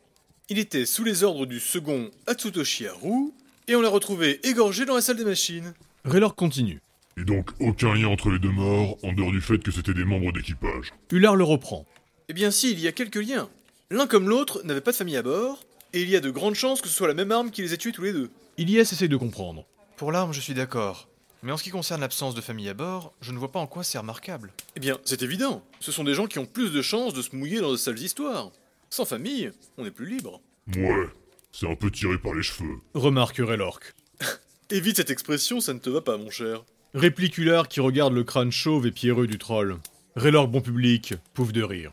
Il 0.49 0.61
était 0.61 0.87
sous 0.87 1.02
les 1.02 1.25
ordres 1.25 1.45
du 1.45 1.59
second 1.59 2.09
Atsutoshi 2.28 2.87
Haru, 2.87 3.33
Et 3.67 3.75
on 3.75 3.81
l'a 3.81 3.90
retrouvé 3.90 4.38
égorgé 4.47 4.85
dans 4.85 4.95
la 4.95 5.00
salle 5.00 5.17
des 5.17 5.25
machines. 5.25 5.75
Raylord 6.05 6.35
continue. 6.35 6.81
Et 7.17 7.25
donc 7.25 7.50
aucun 7.61 7.95
lien 7.95 8.09
entre 8.09 8.31
les 8.31 8.38
deux 8.38 8.50
morts, 8.50 8.97
en 9.02 9.12
dehors 9.12 9.33
du 9.33 9.40
fait 9.40 9.59
que 9.59 9.71
c'était 9.71 9.95
des 9.95 10.05
membres 10.05 10.33
d'équipage. 10.33 10.93
Hullard 11.11 11.37
le 11.37 11.45
reprend. 11.45 11.87
Eh 12.28 12.33
bien 12.33 12.50
si, 12.50 12.71
il 12.73 12.81
y 12.81 12.87
a 12.87 12.93
quelques 12.93 13.17
liens. 13.17 13.49
L'un 13.90 14.07
comme 14.07 14.28
l'autre 14.28 14.62
n'avait 14.64 14.81
pas 14.81 14.93
de 14.93 14.97
famille 14.97 15.17
à 15.17 15.23
bord, 15.23 15.64
et 15.93 16.02
il 16.02 16.09
y 16.11 16.17
a 16.17 16.21
de 16.21 16.31
grandes 16.31 16.55
chances 16.55 16.81
que 16.81 16.88
ce 16.88 16.95
soit 16.95 17.09
la 17.09 17.14
même 17.14 17.33
arme 17.33 17.50
qui 17.50 17.62
les 17.62 17.75
ait 17.75 17.78
tués 17.78 17.93
tous 17.93 18.02
les 18.02 18.12
deux. 18.12 18.31
Ilyes 18.59 18.78
essaye 18.78 19.09
de 19.09 19.17
comprendre. 19.17 19.64
Pour 19.97 20.12
l'arme, 20.12 20.33
je 20.33 20.40
suis 20.40 20.55
d'accord. 20.55 21.09
Mais 21.43 21.52
en 21.52 21.57
ce 21.57 21.64
qui 21.64 21.71
concerne 21.71 22.00
l'absence 22.00 22.35
de 22.35 22.40
famille 22.40 22.69
à 22.69 22.75
bord, 22.75 23.12
je 23.21 23.33
ne 23.33 23.38
vois 23.38 23.50
pas 23.50 23.61
en 23.61 23.67
quoi 23.67 23.83
c'est 23.85 23.99
remarquable. 23.99 24.52
Eh 24.76 24.81
bien, 24.81 24.99
c'est 25.05 25.23
évident. 25.23 25.62
Ce 25.81 25.93
sont 25.93 26.05
des 26.05 26.14
gens 26.14 26.26
qui 26.26 26.38
ont 26.38 26.47
plus 26.47 26.73
de 26.73 26.83
chances 26.83 27.14
de 27.14 27.23
se 27.23 27.35
mouiller 27.35 27.61
dans 27.61 27.71
de 27.71 27.76
sales 27.76 27.99
histoires. 27.99 28.50
Sans 28.90 29.05
famille, 29.05 29.50
on 29.76 29.85
est 29.85 29.90
plus 29.90 30.09
libre. 30.09 30.40
Ouais, 30.76 31.09
c'est 31.52 31.69
un 31.69 31.76
peu 31.76 31.90
tiré 31.90 32.19
par 32.19 32.35
les 32.35 32.43
cheveux. 32.43 32.78
Remarque 32.95 33.38
Raylork. 33.38 33.95
Évite 34.70 34.96
cette 34.96 35.08
expression, 35.08 35.60
ça 35.60 35.72
ne 35.72 35.78
te 35.78 35.88
va 35.88 36.02
pas, 36.02 36.18
mon 36.18 36.28
cher. 36.28 36.62
Réplique 36.92 37.38
Hullard 37.38 37.68
qui 37.68 37.80
regarde 37.80 38.12
le 38.12 38.22
crâne 38.22 38.52
chauve 38.52 38.87
et 38.87 38.90
pierreux 38.90 39.26
du 39.26 39.38
troll. 39.38 39.78
Raylork 40.14 40.50
bon 40.50 40.60
public, 40.60 41.14
pouf 41.32 41.52
de 41.52 41.62
rire. 41.62 41.92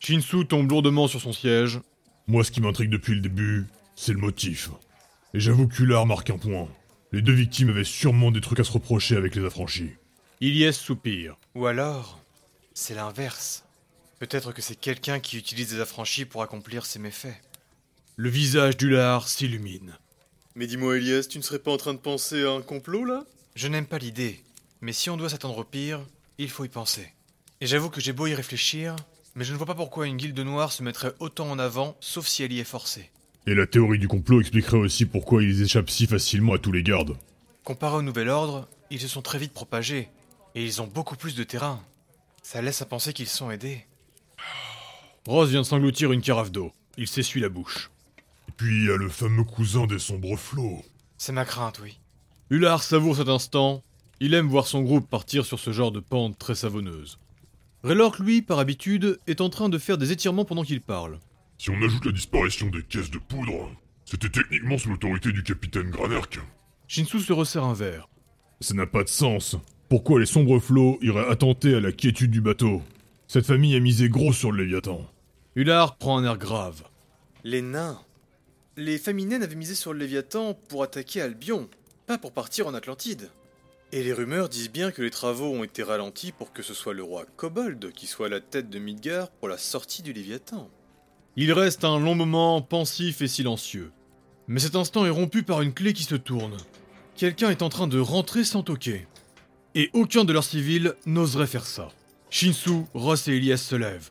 Shinsu 0.00 0.46
tombe 0.46 0.68
lourdement 0.68 1.08
sur 1.08 1.22
son 1.22 1.32
siège. 1.32 1.80
Moi, 2.26 2.44
ce 2.44 2.50
qui 2.50 2.60
m'intrigue 2.60 2.90
depuis 2.90 3.14
le 3.14 3.22
début, 3.22 3.66
c'est 3.96 4.12
le 4.12 4.18
motif. 4.18 4.68
Et 5.32 5.40
j'avoue 5.40 5.66
qu'Hullard 5.66 6.04
marque 6.04 6.28
un 6.28 6.36
point. 6.36 6.68
Les 7.12 7.22
deux 7.22 7.32
victimes 7.32 7.70
avaient 7.70 7.84
sûrement 7.84 8.30
des 8.30 8.42
trucs 8.42 8.60
à 8.60 8.64
se 8.64 8.72
reprocher 8.72 9.16
avec 9.16 9.34
les 9.34 9.44
affranchis. 9.46 9.92
Ilyes 10.42 10.74
soupire. 10.74 11.38
Ou 11.54 11.66
alors, 11.66 12.20
c'est 12.74 12.94
l'inverse. 12.94 13.64
Peut-être 14.18 14.52
que 14.52 14.60
c'est 14.60 14.78
quelqu'un 14.78 15.20
qui 15.20 15.38
utilise 15.38 15.70
des 15.70 15.80
affranchis 15.80 16.26
pour 16.26 16.42
accomplir 16.42 16.84
ses 16.84 16.98
méfaits. 16.98 17.40
Le 18.16 18.28
visage 18.28 18.76
d'Hullard 18.76 19.26
s'illumine. 19.26 19.96
Mais 20.56 20.66
dis-moi, 20.66 20.96
Elias, 20.96 21.26
tu 21.30 21.38
ne 21.38 21.42
serais 21.42 21.60
pas 21.60 21.72
en 21.72 21.76
train 21.76 21.94
de 21.94 21.98
penser 21.98 22.42
à 22.42 22.50
un 22.50 22.60
complot, 22.60 23.04
là? 23.04 23.24
Je 23.54 23.68
n'aime 23.68 23.86
pas 23.86 23.98
l'idée, 23.98 24.42
mais 24.80 24.92
si 24.92 25.08
on 25.08 25.16
doit 25.16 25.28
s'attendre 25.28 25.58
au 25.58 25.64
pire, 25.64 26.00
il 26.38 26.50
faut 26.50 26.64
y 26.64 26.68
penser. 26.68 27.12
Et 27.60 27.66
j'avoue 27.66 27.90
que 27.90 28.00
j'ai 28.00 28.12
beau 28.12 28.26
y 28.26 28.34
réfléchir, 28.34 28.96
mais 29.34 29.44
je 29.44 29.52
ne 29.52 29.56
vois 29.56 29.66
pas 29.66 29.74
pourquoi 29.74 30.06
une 30.06 30.16
guilde 30.16 30.38
noire 30.40 30.72
se 30.72 30.82
mettrait 30.82 31.12
autant 31.20 31.50
en 31.50 31.58
avant, 31.58 31.96
sauf 32.00 32.26
si 32.26 32.42
elle 32.42 32.52
y 32.52 32.58
est 32.58 32.64
forcée. 32.64 33.10
Et 33.46 33.54
la 33.54 33.66
théorie 33.66 33.98
du 33.98 34.08
complot 34.08 34.40
expliquerait 34.40 34.78
aussi 34.78 35.06
pourquoi 35.06 35.42
ils 35.42 35.62
échappent 35.62 35.90
si 35.90 36.06
facilement 36.06 36.54
à 36.54 36.58
tous 36.58 36.72
les 36.72 36.82
gardes. 36.82 37.16
Comparé 37.64 37.96
au 37.96 38.02
Nouvel 38.02 38.28
Ordre, 38.28 38.68
ils 38.90 39.00
se 39.00 39.08
sont 39.08 39.22
très 39.22 39.38
vite 39.38 39.52
propagés, 39.52 40.08
et 40.54 40.64
ils 40.64 40.82
ont 40.82 40.86
beaucoup 40.86 41.16
plus 41.16 41.34
de 41.36 41.44
terrain. 41.44 41.82
Ça 42.42 42.60
laisse 42.60 42.82
à 42.82 42.86
penser 42.86 43.12
qu'ils 43.12 43.28
sont 43.28 43.50
aidés. 43.50 43.86
Ross 45.26 45.48
vient 45.50 45.60
de 45.60 45.66
s'engloutir 45.66 46.10
une 46.12 46.22
carafe 46.22 46.50
d'eau. 46.50 46.72
Il 46.96 47.06
s'essuie 47.06 47.40
la 47.40 47.48
bouche. 47.48 47.90
Puis 48.60 48.82
il 48.82 48.86
y 48.88 48.90
a 48.90 48.96
le 48.98 49.08
fameux 49.08 49.44
cousin 49.44 49.86
des 49.86 49.98
sombres 49.98 50.36
flots. 50.36 50.84
C'est 51.16 51.32
ma 51.32 51.46
crainte, 51.46 51.80
oui. 51.82 51.98
Hullard 52.50 52.82
savoure 52.82 53.16
cet 53.16 53.30
instant. 53.30 53.82
Il 54.20 54.34
aime 54.34 54.48
voir 54.48 54.66
son 54.66 54.82
groupe 54.82 55.08
partir 55.08 55.46
sur 55.46 55.58
ce 55.58 55.72
genre 55.72 55.92
de 55.92 56.00
pente 56.00 56.38
très 56.38 56.54
savonneuse. 56.54 57.18
Raylork, 57.84 58.18
lui, 58.18 58.42
par 58.42 58.58
habitude, 58.58 59.18
est 59.26 59.40
en 59.40 59.48
train 59.48 59.70
de 59.70 59.78
faire 59.78 59.96
des 59.96 60.12
étirements 60.12 60.44
pendant 60.44 60.62
qu'il 60.62 60.82
parle. 60.82 61.20
Si 61.56 61.70
on 61.70 61.82
ajoute 61.82 62.04
la 62.04 62.12
disparition 62.12 62.66
des 62.66 62.82
caisses 62.82 63.10
de 63.10 63.16
poudre, 63.16 63.70
c'était 64.04 64.28
techniquement 64.28 64.76
sous 64.76 64.90
l'autorité 64.90 65.32
du 65.32 65.42
capitaine 65.42 65.88
Granerk. 65.88 66.38
Shinsu 66.86 67.20
se 67.20 67.32
resserre 67.32 67.64
un 67.64 67.72
verre. 67.72 68.10
Ça 68.60 68.74
n'a 68.74 68.86
pas 68.86 69.04
de 69.04 69.08
sens. 69.08 69.56
Pourquoi 69.88 70.20
les 70.20 70.26
sombres 70.26 70.58
flots 70.58 70.98
iraient 71.00 71.30
attenter 71.30 71.74
à 71.74 71.80
la 71.80 71.92
quiétude 71.92 72.30
du 72.30 72.42
bateau? 72.42 72.82
Cette 73.26 73.46
famille 73.46 73.74
a 73.74 73.80
misé 73.80 74.10
gros 74.10 74.34
sur 74.34 74.52
le 74.52 74.64
Léviathan. 74.64 75.10
Hullard 75.56 75.96
prend 75.96 76.18
un 76.18 76.24
air 76.24 76.36
grave. 76.36 76.82
Les 77.42 77.62
nains. 77.62 77.98
Les 78.76 78.98
Faminènes 78.98 79.42
avaient 79.42 79.56
misé 79.56 79.74
sur 79.74 79.92
le 79.92 79.98
Léviathan 79.98 80.54
pour 80.54 80.84
attaquer 80.84 81.20
Albion, 81.20 81.68
pas 82.06 82.18
pour 82.18 82.30
partir 82.30 82.68
en 82.68 82.74
Atlantide. 82.74 83.28
Et 83.90 84.04
les 84.04 84.12
rumeurs 84.12 84.48
disent 84.48 84.70
bien 84.70 84.92
que 84.92 85.02
les 85.02 85.10
travaux 85.10 85.52
ont 85.52 85.64
été 85.64 85.82
ralentis 85.82 86.30
pour 86.30 86.52
que 86.52 86.62
ce 86.62 86.72
soit 86.72 86.94
le 86.94 87.02
roi 87.02 87.24
Kobold 87.36 87.92
qui 87.92 88.06
soit 88.06 88.26
à 88.26 88.30
la 88.30 88.40
tête 88.40 88.70
de 88.70 88.78
Midgard 88.78 89.28
pour 89.28 89.48
la 89.48 89.58
sortie 89.58 90.02
du 90.02 90.12
Léviathan. 90.12 90.70
Il 91.34 91.52
reste 91.52 91.84
un 91.84 91.98
long 91.98 92.14
moment 92.14 92.62
pensif 92.62 93.22
et 93.22 93.26
silencieux. 93.26 93.90
Mais 94.46 94.60
cet 94.60 94.76
instant 94.76 95.04
est 95.04 95.10
rompu 95.10 95.42
par 95.42 95.62
une 95.62 95.74
clé 95.74 95.92
qui 95.92 96.04
se 96.04 96.14
tourne. 96.14 96.56
Quelqu'un 97.16 97.50
est 97.50 97.62
en 97.62 97.70
train 97.70 97.88
de 97.88 97.98
rentrer 97.98 98.44
sans 98.44 98.62
toquer. 98.62 99.08
Et 99.74 99.90
aucun 99.94 100.24
de 100.24 100.32
leurs 100.32 100.44
civils 100.44 100.94
n'oserait 101.06 101.48
faire 101.48 101.66
ça. 101.66 101.88
Shinsu, 102.30 102.84
Ross 102.94 103.26
et 103.26 103.32
Elias 103.32 103.56
se 103.56 103.74
lèvent. 103.74 104.10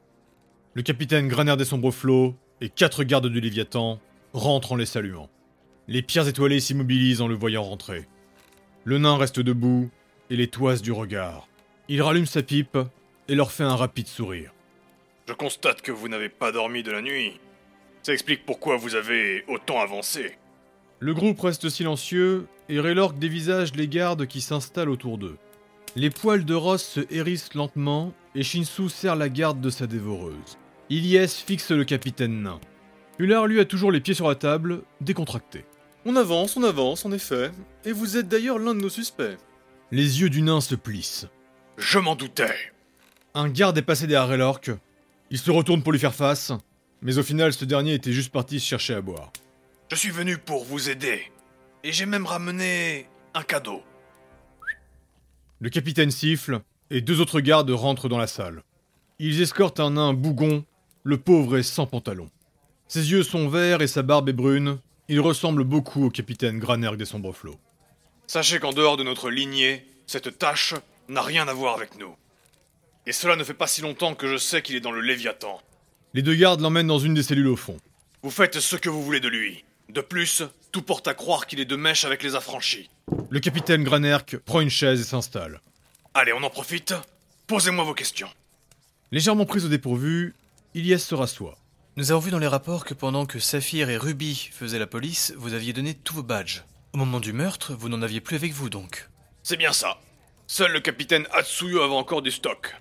Le 0.73 0.81
capitaine 0.81 1.29
Graner 1.29 1.55
des 1.55 1.65
sombres 1.65 1.91
flots 1.91 2.35
et 2.59 2.67
quatre 2.67 3.05
gardes 3.05 3.27
du 3.27 3.39
Léviathan 3.39 4.01
rentrent 4.33 4.73
en 4.73 4.75
les 4.75 4.85
saluant. 4.85 5.29
Les 5.87 6.01
pierres 6.01 6.27
étoilées 6.27 6.59
s'immobilisent 6.59 7.21
en 7.21 7.27
le 7.27 7.35
voyant 7.35 7.63
rentrer. 7.63 8.07
Le 8.83 8.97
nain 8.97 9.17
reste 9.17 9.39
debout 9.39 9.89
et 10.29 10.35
les 10.35 10.47
toise 10.47 10.81
du 10.81 10.91
regard. 10.91 11.47
Il 11.87 12.01
rallume 12.01 12.25
sa 12.25 12.43
pipe 12.43 12.77
et 13.27 13.35
leur 13.35 13.51
fait 13.51 13.63
un 13.63 13.75
rapide 13.75 14.07
sourire. 14.07 14.53
Je 15.27 15.33
constate 15.33 15.81
que 15.81 15.91
vous 15.91 16.07
n'avez 16.07 16.29
pas 16.29 16.51
dormi 16.51 16.83
de 16.83 16.91
la 16.91 17.01
nuit. 17.01 17.39
Ça 18.03 18.13
explique 18.13 18.45
pourquoi 18.45 18.77
vous 18.77 18.95
avez 18.95 19.43
autant 19.47 19.79
avancé. 19.79 20.37
Le 20.99 21.13
groupe 21.13 21.39
reste 21.39 21.69
silencieux 21.69 22.47
et 22.67 22.79
Raylork 22.79 23.17
dévisage 23.17 23.75
les 23.75 23.87
gardes 23.87 24.25
qui 24.25 24.41
s'installent 24.41 24.89
autour 24.89 25.17
d'eux. 25.17 25.37
Les 25.95 26.09
poils 26.09 26.45
de 26.45 26.53
Ross 26.53 26.83
se 26.83 27.01
hérissent 27.09 27.53
lentement 27.55 28.13
et 28.35 28.43
Shinsu 28.43 28.89
serre 28.89 29.15
la 29.15 29.29
garde 29.29 29.59
de 29.61 29.69
sa 29.69 29.87
dévoreuse. 29.87 30.57
Ilyes 30.89 31.27
fixe 31.27 31.71
le 31.71 31.83
capitaine 31.83 32.43
nain. 32.43 32.59
Hullard 33.19 33.47
lui 33.47 33.59
a 33.59 33.65
toujours 33.65 33.91
les 33.91 33.99
pieds 33.99 34.13
sur 34.13 34.29
la 34.29 34.35
table, 34.35 34.81
décontracté. 35.01 35.65
On 36.05 36.15
avance, 36.15 36.55
on 36.55 36.63
avance, 36.63 37.05
en 37.05 37.11
effet. 37.11 37.51
Et 37.83 37.91
vous 37.91 38.15
êtes 38.15 38.29
d'ailleurs 38.29 38.59
l'un 38.59 38.73
de 38.73 38.79
nos 38.79 38.89
suspects. 38.89 39.37
Les 39.91 40.21
yeux 40.21 40.29
du 40.29 40.41
nain 40.41 40.61
se 40.61 40.75
plissent. 40.75 41.27
Je 41.77 41.99
m'en 41.99 42.15
doutais. 42.15 42.55
Un 43.33 43.49
garde 43.49 43.77
est 43.77 43.81
passé 43.81 44.07
derrière 44.07 44.29
Raylork. 44.29 44.71
Il 45.31 45.37
se 45.37 45.51
retourne 45.51 45.83
pour 45.83 45.91
lui 45.91 45.99
faire 45.99 46.15
face, 46.15 46.53
mais 47.01 47.17
au 47.17 47.23
final 47.23 47.51
ce 47.51 47.65
dernier 47.65 47.93
était 47.93 48.13
juste 48.13 48.31
parti 48.31 48.59
se 48.59 48.65
chercher 48.65 48.93
à 48.93 49.01
boire. 49.01 49.31
Je 49.91 49.97
suis 49.97 50.11
venu 50.11 50.37
pour 50.37 50.63
vous 50.63 50.89
aider. 50.89 51.31
Et 51.83 51.91
j'ai 51.91 52.05
même 52.05 52.25
ramené 52.25 53.07
un 53.33 53.43
cadeau. 53.43 53.83
Le 55.59 55.69
capitaine 55.69 56.11
siffle, 56.11 56.61
et 56.89 57.01
deux 57.01 57.19
autres 57.19 57.41
gardes 57.41 57.69
rentrent 57.69 58.07
dans 58.07 58.17
la 58.17 58.27
salle. 58.27 58.63
Ils 59.19 59.41
escortent 59.41 59.81
un 59.81 59.91
nain 59.91 60.13
bougon, 60.13 60.63
le 61.03 61.17
pauvre 61.17 61.57
est 61.57 61.63
sans 61.63 61.85
pantalon. 61.85 62.29
Ses 62.89 63.11
yeux 63.11 63.21
sont 63.21 63.47
verts 63.47 63.83
et 63.83 63.87
sa 63.87 64.01
barbe 64.01 64.29
est 64.29 64.33
brune, 64.33 64.79
il 65.09 65.19
ressemble 65.19 65.63
beaucoup 65.63 66.05
au 66.05 66.09
capitaine 66.09 66.57
Granerg 66.57 66.97
des 66.97 67.05
sombres 67.05 67.33
flots. 67.33 67.59
Sachez 68.25 68.59
qu'en 68.59 68.73
dehors 68.73 68.97
de 68.97 69.03
notre 69.03 69.29
lignée, 69.29 69.85
cette 70.07 70.39
tâche 70.39 70.73
n'a 71.07 71.21
rien 71.21 71.47
à 71.47 71.53
voir 71.53 71.75
avec 71.75 71.99
nous. 71.99 72.15
Et 73.05 73.11
cela 73.11 73.35
ne 73.35 73.43
fait 73.43 73.53
pas 73.53 73.67
si 73.67 73.81
longtemps 73.81 74.15
que 74.15 74.27
je 74.27 74.37
sais 74.37 74.63
qu'il 74.63 74.75
est 74.75 74.79
dans 74.79 74.91
le 74.91 75.01
Léviathan. 75.01 75.61
Les 76.15 76.23
deux 76.23 76.33
gardes 76.33 76.61
l'emmènent 76.61 76.87
dans 76.87 76.97
une 76.97 77.13
des 77.13 77.21
cellules 77.21 77.49
au 77.49 77.55
fond. 77.55 77.77
Vous 78.23 78.31
faites 78.31 78.59
ce 78.59 78.75
que 78.75 78.89
vous 78.89 79.03
voulez 79.03 79.19
de 79.19 79.27
lui. 79.27 79.63
De 79.89 80.01
plus, 80.01 80.41
tout 80.71 80.81
porte 80.81 81.07
à 81.07 81.13
croire 81.13 81.45
qu'il 81.45 81.59
est 81.59 81.65
de 81.65 81.75
mèche 81.75 82.05
avec 82.05 82.23
les 82.23 82.33
affranchis. 82.33 82.89
Le 83.29 83.39
capitaine 83.39 83.83
Granerk 83.83 84.37
prend 84.37 84.61
une 84.61 84.71
chaise 84.71 84.99
et 84.99 85.03
s'installe. 85.03 85.61
Allez, 86.15 86.33
on 86.33 86.41
en 86.41 86.49
profite. 86.49 86.95
Posez-moi 87.45 87.83
vos 87.83 87.93
questions. 87.93 88.29
Légèrement 89.11 89.45
pris 89.45 89.63
au 89.63 89.67
dépourvu, 89.67 90.33
Ilyes 90.73 90.99
se 90.99 91.13
rassoit. 91.13 91.55
Nous 91.99 92.13
avons 92.13 92.21
vu 92.21 92.31
dans 92.31 92.39
les 92.39 92.47
rapports 92.47 92.85
que 92.85 92.93
pendant 92.93 93.25
que 93.25 93.39
Saphir 93.39 93.89
et 93.89 93.97
Ruby 93.97 94.51
faisaient 94.53 94.79
la 94.79 94.87
police, 94.87 95.33
vous 95.35 95.53
aviez 95.53 95.73
donné 95.73 95.93
tous 95.93 96.15
vos 96.15 96.23
badges. 96.23 96.63
Au 96.93 96.97
moment 96.97 97.19
du 97.19 97.33
meurtre, 97.33 97.73
vous 97.73 97.89
n'en 97.89 98.01
aviez 98.01 98.21
plus 98.21 98.37
avec 98.37 98.53
vous 98.53 98.69
donc. 98.69 99.09
C'est 99.43 99.57
bien 99.57 99.73
ça. 99.73 99.99
Seul 100.47 100.71
le 100.71 100.79
capitaine 100.79 101.27
Hatsuyo 101.33 101.81
avait 101.81 101.93
encore 101.93 102.21
du 102.21 102.31
stock. 102.31 102.73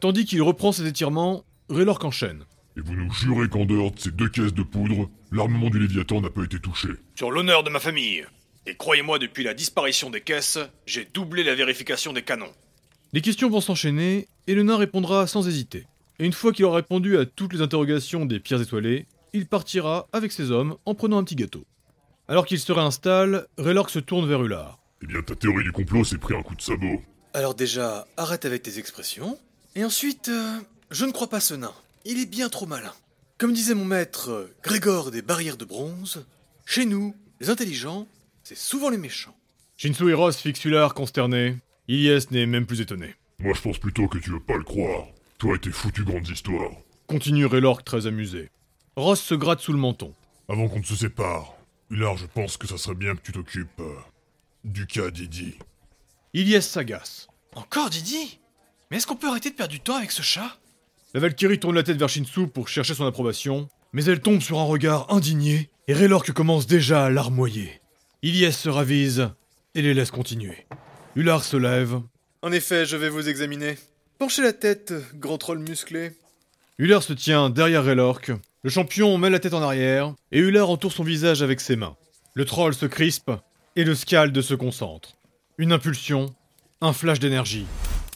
Tandis 0.00 0.24
qu'il 0.24 0.42
reprend 0.42 0.72
ses 0.72 0.84
étirements, 0.84 1.44
Raylork 1.70 2.02
enchaîne. 2.02 2.42
Et 2.76 2.80
vous 2.80 2.96
nous 2.96 3.12
jurez 3.12 3.48
qu'en 3.48 3.66
dehors 3.66 3.92
de 3.92 4.00
ces 4.00 4.10
deux 4.10 4.28
caisses 4.28 4.52
de 4.52 4.64
poudre, 4.64 5.08
l'armement 5.30 5.70
du 5.70 5.78
Léviathan 5.78 6.20
n'a 6.20 6.30
pas 6.30 6.42
été 6.42 6.58
touché. 6.58 6.88
Sur 7.14 7.30
l'honneur 7.30 7.62
de 7.62 7.70
ma 7.70 7.78
famille. 7.78 8.26
Et 8.66 8.74
croyez-moi, 8.74 9.20
depuis 9.20 9.44
la 9.44 9.54
disparition 9.54 10.10
des 10.10 10.22
caisses, 10.22 10.58
j'ai 10.86 11.04
doublé 11.04 11.44
la 11.44 11.54
vérification 11.54 12.12
des 12.12 12.22
canons. 12.22 12.52
Les 13.12 13.20
questions 13.20 13.48
vont 13.48 13.60
s'enchaîner, 13.60 14.26
et 14.48 14.56
le 14.56 14.64
nain 14.64 14.76
répondra 14.76 15.28
sans 15.28 15.46
hésiter. 15.46 15.86
Et 16.18 16.26
une 16.26 16.32
fois 16.32 16.52
qu'il 16.52 16.64
aura 16.64 16.76
répondu 16.76 17.18
à 17.18 17.26
toutes 17.26 17.52
les 17.52 17.60
interrogations 17.60 18.24
des 18.24 18.40
pierres 18.40 18.62
étoilées, 18.62 19.06
il 19.32 19.46
partira 19.46 20.08
avec 20.12 20.32
ses 20.32 20.50
hommes 20.50 20.76
en 20.86 20.94
prenant 20.94 21.18
un 21.18 21.24
petit 21.24 21.36
gâteau. 21.36 21.64
Alors 22.28 22.46
qu'il 22.46 22.58
se 22.58 22.72
réinstalle, 22.72 23.46
Raylork 23.58 23.90
se 23.90 23.98
tourne 23.98 24.26
vers 24.26 24.42
Ular. 24.42 24.78
Eh 25.02 25.06
bien, 25.06 25.22
ta 25.22 25.34
théorie 25.34 25.64
du 25.64 25.72
complot 25.72 26.04
s'est 26.04 26.18
pris 26.18 26.34
un 26.34 26.42
coup 26.42 26.54
de 26.54 26.62
sabot. 26.62 27.02
Alors 27.34 27.54
déjà, 27.54 28.06
arrête 28.16 28.46
avec 28.46 28.62
tes 28.62 28.78
expressions. 28.78 29.38
Et 29.74 29.84
ensuite, 29.84 30.28
euh, 30.28 30.58
je 30.90 31.04
ne 31.04 31.12
crois 31.12 31.28
pas 31.28 31.40
ce 31.40 31.54
nain. 31.54 31.74
Il 32.06 32.18
est 32.18 32.26
bien 32.26 32.48
trop 32.48 32.66
malin. 32.66 32.94
Comme 33.36 33.52
disait 33.52 33.74
mon 33.74 33.84
maître 33.84 34.30
euh, 34.30 34.54
Grégor 34.62 35.10
des 35.10 35.20
barrières 35.20 35.58
de 35.58 35.66
bronze, 35.66 36.24
chez 36.64 36.86
nous, 36.86 37.14
les 37.40 37.50
intelligents, 37.50 38.08
c'est 38.42 38.56
souvent 38.56 38.88
les 38.88 38.96
méchants. 38.96 39.36
Shinsu 39.76 40.08
et 40.08 40.14
Ross 40.14 40.38
fixent 40.38 40.64
Ular 40.64 40.94
consterné. 40.94 41.58
Ilyes 41.88 42.26
n'est 42.30 42.46
même 42.46 42.64
plus 42.64 42.80
étonné. 42.80 43.14
Moi, 43.38 43.52
je 43.54 43.60
pense 43.60 43.78
plutôt 43.78 44.08
que 44.08 44.16
tu 44.16 44.30
veux 44.30 44.40
pas 44.40 44.56
le 44.56 44.64
croire. 44.64 45.04
Toi 45.38 45.56
et 45.56 45.58
tes 45.58 45.70
foutues 45.70 46.04
grandes 46.04 46.28
histoires. 46.28 46.70
Continue 47.08 47.44
Raylork 47.44 47.84
très 47.84 48.06
amusé. 48.06 48.50
Ross 48.96 49.20
se 49.20 49.34
gratte 49.34 49.60
sous 49.60 49.72
le 49.72 49.78
menton. 49.78 50.14
Avant 50.48 50.68
qu'on 50.68 50.78
ne 50.78 50.84
se 50.84 50.96
sépare, 50.96 51.54
Ular, 51.90 52.16
je 52.16 52.24
pense 52.24 52.56
que 52.56 52.66
ça 52.66 52.78
serait 52.78 52.94
bien 52.94 53.14
que 53.14 53.20
tu 53.20 53.32
t'occupes 53.32 53.80
euh, 53.80 53.94
du 54.64 54.86
cas 54.86 55.10
Didi. 55.10 55.54
Ilyes 56.32 56.62
s'agace. 56.62 57.28
Encore 57.54 57.90
Didi? 57.90 58.40
Mais 58.90 58.96
est-ce 58.96 59.06
qu'on 59.06 59.16
peut 59.16 59.28
arrêter 59.28 59.50
de 59.50 59.54
perdre 59.54 59.72
du 59.72 59.80
temps 59.80 59.96
avec 59.96 60.10
ce 60.10 60.22
chat? 60.22 60.56
La 61.12 61.20
Valkyrie 61.20 61.60
tourne 61.60 61.76
la 61.76 61.82
tête 61.82 61.98
vers 61.98 62.08
Shinsu 62.08 62.46
pour 62.46 62.68
chercher 62.68 62.94
son 62.94 63.06
approbation, 63.06 63.68
mais 63.92 64.04
elle 64.04 64.20
tombe 64.20 64.40
sur 64.40 64.58
un 64.58 64.64
regard 64.64 65.12
indigné, 65.12 65.70
et 65.86 65.92
Raylork 65.92 66.32
commence 66.32 66.66
déjà 66.66 67.04
à 67.04 67.10
larmoyer. 67.10 67.82
Ilyes 68.22 68.52
se 68.52 68.70
ravise 68.70 69.30
et 69.74 69.82
les 69.82 69.92
laisse 69.92 70.10
continuer. 70.10 70.66
Ular 71.14 71.44
se 71.44 71.58
lève. 71.58 72.00
En 72.40 72.52
effet, 72.52 72.86
je 72.86 72.96
vais 72.96 73.10
vous 73.10 73.28
examiner. 73.28 73.76
Penchez 74.18 74.42
la 74.42 74.54
tête, 74.54 74.94
grand 75.14 75.36
troll 75.36 75.58
musclé. 75.58 76.12
Ular 76.78 77.02
se 77.02 77.12
tient 77.12 77.50
derrière 77.50 77.84
Raylork. 77.84 78.32
Le 78.62 78.70
champion 78.70 79.18
met 79.18 79.28
la 79.28 79.38
tête 79.38 79.52
en 79.52 79.62
arrière, 79.62 80.14
et 80.32 80.38
Ular 80.38 80.70
entoure 80.70 80.92
son 80.92 81.04
visage 81.04 81.42
avec 81.42 81.60
ses 81.60 81.76
mains. 81.76 81.96
Le 82.34 82.46
troll 82.46 82.74
se 82.74 82.86
crispe, 82.86 83.30
et 83.76 83.84
le 83.84 83.94
scalde 83.94 84.40
se 84.40 84.54
concentre. 84.54 85.16
Une 85.58 85.72
impulsion, 85.72 86.34
un 86.80 86.94
flash 86.94 87.18
d'énergie. 87.18 87.66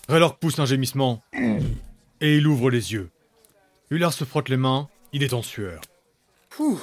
Raylork 0.08 0.40
pousse 0.40 0.58
un 0.58 0.64
gémissement, 0.64 1.22
et 1.34 2.36
il 2.36 2.46
ouvre 2.46 2.70
les 2.70 2.92
yeux. 2.92 3.10
Ular 3.90 4.12
se 4.12 4.24
frotte 4.24 4.48
les 4.48 4.56
mains, 4.56 4.88
il 5.12 5.22
est 5.22 5.34
en 5.34 5.42
sueur. 5.42 5.82
Ouh, 6.58 6.80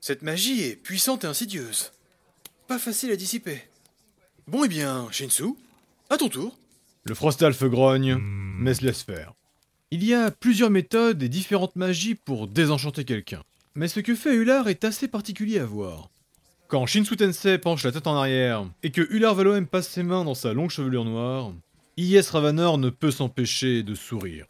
cette 0.00 0.22
magie 0.22 0.62
est 0.62 0.76
puissante 0.76 1.24
et 1.24 1.28
insidieuse. 1.28 1.92
Pas 2.68 2.78
facile 2.78 3.10
à 3.10 3.16
dissiper. 3.16 3.62
Bon, 4.46 4.64
eh 4.64 4.68
bien, 4.68 5.08
Shinsu, 5.10 5.54
à 6.08 6.16
ton 6.16 6.28
tour. 6.28 6.56
Le 7.04 7.14
Frostalf 7.14 7.62
grogne, 7.64 8.18
mais 8.58 8.74
se 8.74 8.84
laisse 8.84 9.02
faire. 9.02 9.34
Il 9.90 10.04
y 10.04 10.14
a 10.14 10.30
plusieurs 10.30 10.70
méthodes 10.70 11.22
et 11.22 11.28
différentes 11.28 11.76
magies 11.76 12.14
pour 12.14 12.48
désenchanter 12.48 13.04
quelqu'un. 13.04 13.42
Mais 13.74 13.88
ce 13.88 14.00
que 14.00 14.14
fait 14.14 14.34
Ular 14.34 14.68
est 14.68 14.84
assez 14.84 15.08
particulier 15.08 15.58
à 15.58 15.66
voir. 15.66 16.10
Quand 16.68 16.86
Shinsu 16.86 17.16
Tensei 17.16 17.58
penche 17.58 17.84
la 17.84 17.92
tête 17.92 18.06
en 18.06 18.16
arrière 18.16 18.66
et 18.82 18.90
que 18.90 19.06
Ular 19.12 19.34
Valoem 19.34 19.66
passe 19.66 19.88
ses 19.88 20.02
mains 20.02 20.24
dans 20.24 20.34
sa 20.34 20.52
longue 20.52 20.70
chevelure 20.70 21.04
noire, 21.04 21.52
Ies 21.96 22.20
Ravanor 22.20 22.78
ne 22.78 22.90
peut 22.90 23.10
s'empêcher 23.10 23.82
de 23.82 23.94
sourire. 23.94 24.46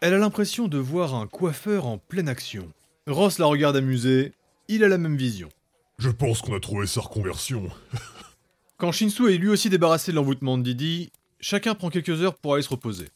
Elle 0.00 0.14
a 0.14 0.18
l'impression 0.18 0.68
de 0.68 0.78
voir 0.78 1.14
un 1.14 1.26
coiffeur 1.26 1.86
en 1.86 1.98
pleine 1.98 2.28
action. 2.28 2.72
Ross 3.06 3.38
la 3.38 3.46
regarde 3.46 3.76
amusée, 3.76 4.32
il 4.68 4.84
a 4.84 4.88
la 4.88 4.98
même 4.98 5.16
vision. 5.16 5.48
Je 5.98 6.10
pense 6.10 6.40
qu'on 6.40 6.56
a 6.56 6.60
trouvé 6.60 6.86
sa 6.86 7.00
reconversion. 7.00 7.68
Quand 8.78 8.92
Shinsu 8.92 9.32
est 9.32 9.38
lui 9.38 9.48
aussi 9.48 9.70
débarrassé 9.70 10.12
de 10.12 10.16
l'envoûtement 10.16 10.58
de 10.58 10.62
Didi, 10.62 11.10
chacun 11.40 11.74
prend 11.74 11.88
quelques 11.88 12.22
heures 12.22 12.36
pour 12.36 12.54
aller 12.54 12.62
se 12.62 12.68
reposer. 12.68 13.08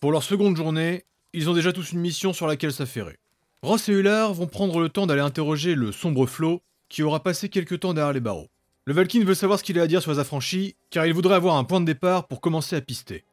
Pour 0.00 0.12
leur 0.12 0.22
seconde 0.22 0.56
journée, 0.56 1.02
ils 1.32 1.50
ont 1.50 1.54
déjà 1.54 1.72
tous 1.72 1.90
une 1.90 1.98
mission 1.98 2.32
sur 2.32 2.46
laquelle 2.46 2.72
s'affairer. 2.72 3.16
Ross 3.62 3.88
et 3.88 3.92
Ular 3.92 4.32
vont 4.32 4.46
prendre 4.46 4.78
le 4.78 4.88
temps 4.88 5.08
d'aller 5.08 5.20
interroger 5.20 5.74
le 5.74 5.90
sombre 5.90 6.24
Flo, 6.26 6.62
qui 6.88 7.02
aura 7.02 7.20
passé 7.20 7.48
quelques 7.48 7.80
temps 7.80 7.94
derrière 7.94 8.12
les 8.12 8.20
barreaux. 8.20 8.46
Le 8.84 8.94
Valkyne 8.94 9.24
veut 9.24 9.34
savoir 9.34 9.58
ce 9.58 9.64
qu'il 9.64 9.76
a 9.80 9.82
à 9.82 9.86
dire 9.88 10.00
sur 10.00 10.12
les 10.12 10.20
affranchis, 10.20 10.76
car 10.90 11.04
il 11.04 11.14
voudrait 11.14 11.34
avoir 11.34 11.56
un 11.56 11.64
point 11.64 11.80
de 11.80 11.84
départ 11.84 12.28
pour 12.28 12.40
commencer 12.40 12.76
à 12.76 12.80
pister. 12.80 13.24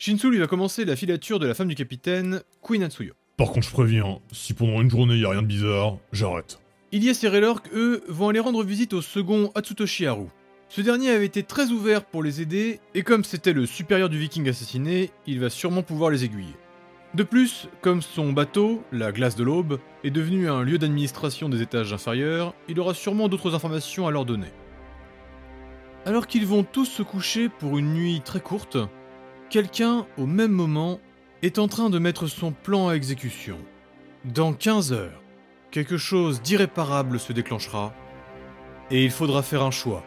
Shinsu 0.00 0.32
lui 0.32 0.38
va 0.38 0.48
commencer 0.48 0.84
la 0.84 0.96
filature 0.96 1.38
de 1.38 1.46
la 1.46 1.54
femme 1.54 1.68
du 1.68 1.76
capitaine, 1.76 2.42
Queen 2.60 2.82
Atsuyo. 2.82 3.14
Par 3.36 3.52
contre, 3.52 3.68
je 3.68 3.72
préviens, 3.72 4.18
si 4.32 4.52
pendant 4.52 4.80
une 4.80 4.90
journée 4.90 5.16
y 5.16 5.24
a 5.24 5.30
rien 5.30 5.42
de 5.42 5.46
bizarre, 5.46 5.98
j'arrête. 6.12 6.58
Ilyes 6.90 7.14
et 7.22 7.28
Raylork, 7.28 7.68
eux, 7.72 8.02
vont 8.08 8.30
aller 8.30 8.40
rendre 8.40 8.64
visite 8.64 8.94
au 8.94 9.00
second 9.00 9.52
Atsutoshi 9.54 10.06
Haru. 10.06 10.26
Ce 10.70 10.80
dernier 10.80 11.10
avait 11.10 11.26
été 11.26 11.42
très 11.42 11.70
ouvert 11.70 12.04
pour 12.04 12.22
les 12.22 12.40
aider, 12.40 12.78
et 12.94 13.02
comme 13.02 13.24
c'était 13.24 13.52
le 13.52 13.66
supérieur 13.66 14.08
du 14.08 14.20
viking 14.20 14.48
assassiné, 14.48 15.10
il 15.26 15.40
va 15.40 15.50
sûrement 15.50 15.82
pouvoir 15.82 16.10
les 16.10 16.24
aiguiller. 16.24 16.54
De 17.14 17.24
plus, 17.24 17.68
comme 17.80 18.00
son 18.02 18.32
bateau, 18.32 18.84
la 18.92 19.10
glace 19.10 19.34
de 19.34 19.42
l'aube, 19.42 19.80
est 20.04 20.12
devenu 20.12 20.48
un 20.48 20.62
lieu 20.62 20.78
d'administration 20.78 21.48
des 21.48 21.60
étages 21.60 21.92
inférieurs, 21.92 22.54
il 22.68 22.78
aura 22.78 22.94
sûrement 22.94 23.26
d'autres 23.26 23.56
informations 23.56 24.06
à 24.06 24.12
leur 24.12 24.24
donner. 24.24 24.52
Alors 26.06 26.28
qu'ils 26.28 26.46
vont 26.46 26.62
tous 26.62 26.84
se 26.84 27.02
coucher 27.02 27.48
pour 27.48 27.76
une 27.76 27.92
nuit 27.92 28.22
très 28.24 28.38
courte, 28.38 28.78
quelqu'un, 29.48 30.06
au 30.18 30.26
même 30.26 30.52
moment, 30.52 31.00
est 31.42 31.58
en 31.58 31.66
train 31.66 31.90
de 31.90 31.98
mettre 31.98 32.28
son 32.28 32.52
plan 32.52 32.86
à 32.86 32.94
exécution. 32.94 33.58
Dans 34.24 34.52
15 34.52 34.92
heures, 34.92 35.20
quelque 35.72 35.96
chose 35.96 36.40
d'irréparable 36.42 37.18
se 37.18 37.32
déclenchera, 37.32 37.92
et 38.92 39.04
il 39.04 39.10
faudra 39.10 39.42
faire 39.42 39.64
un 39.64 39.72
choix. 39.72 40.04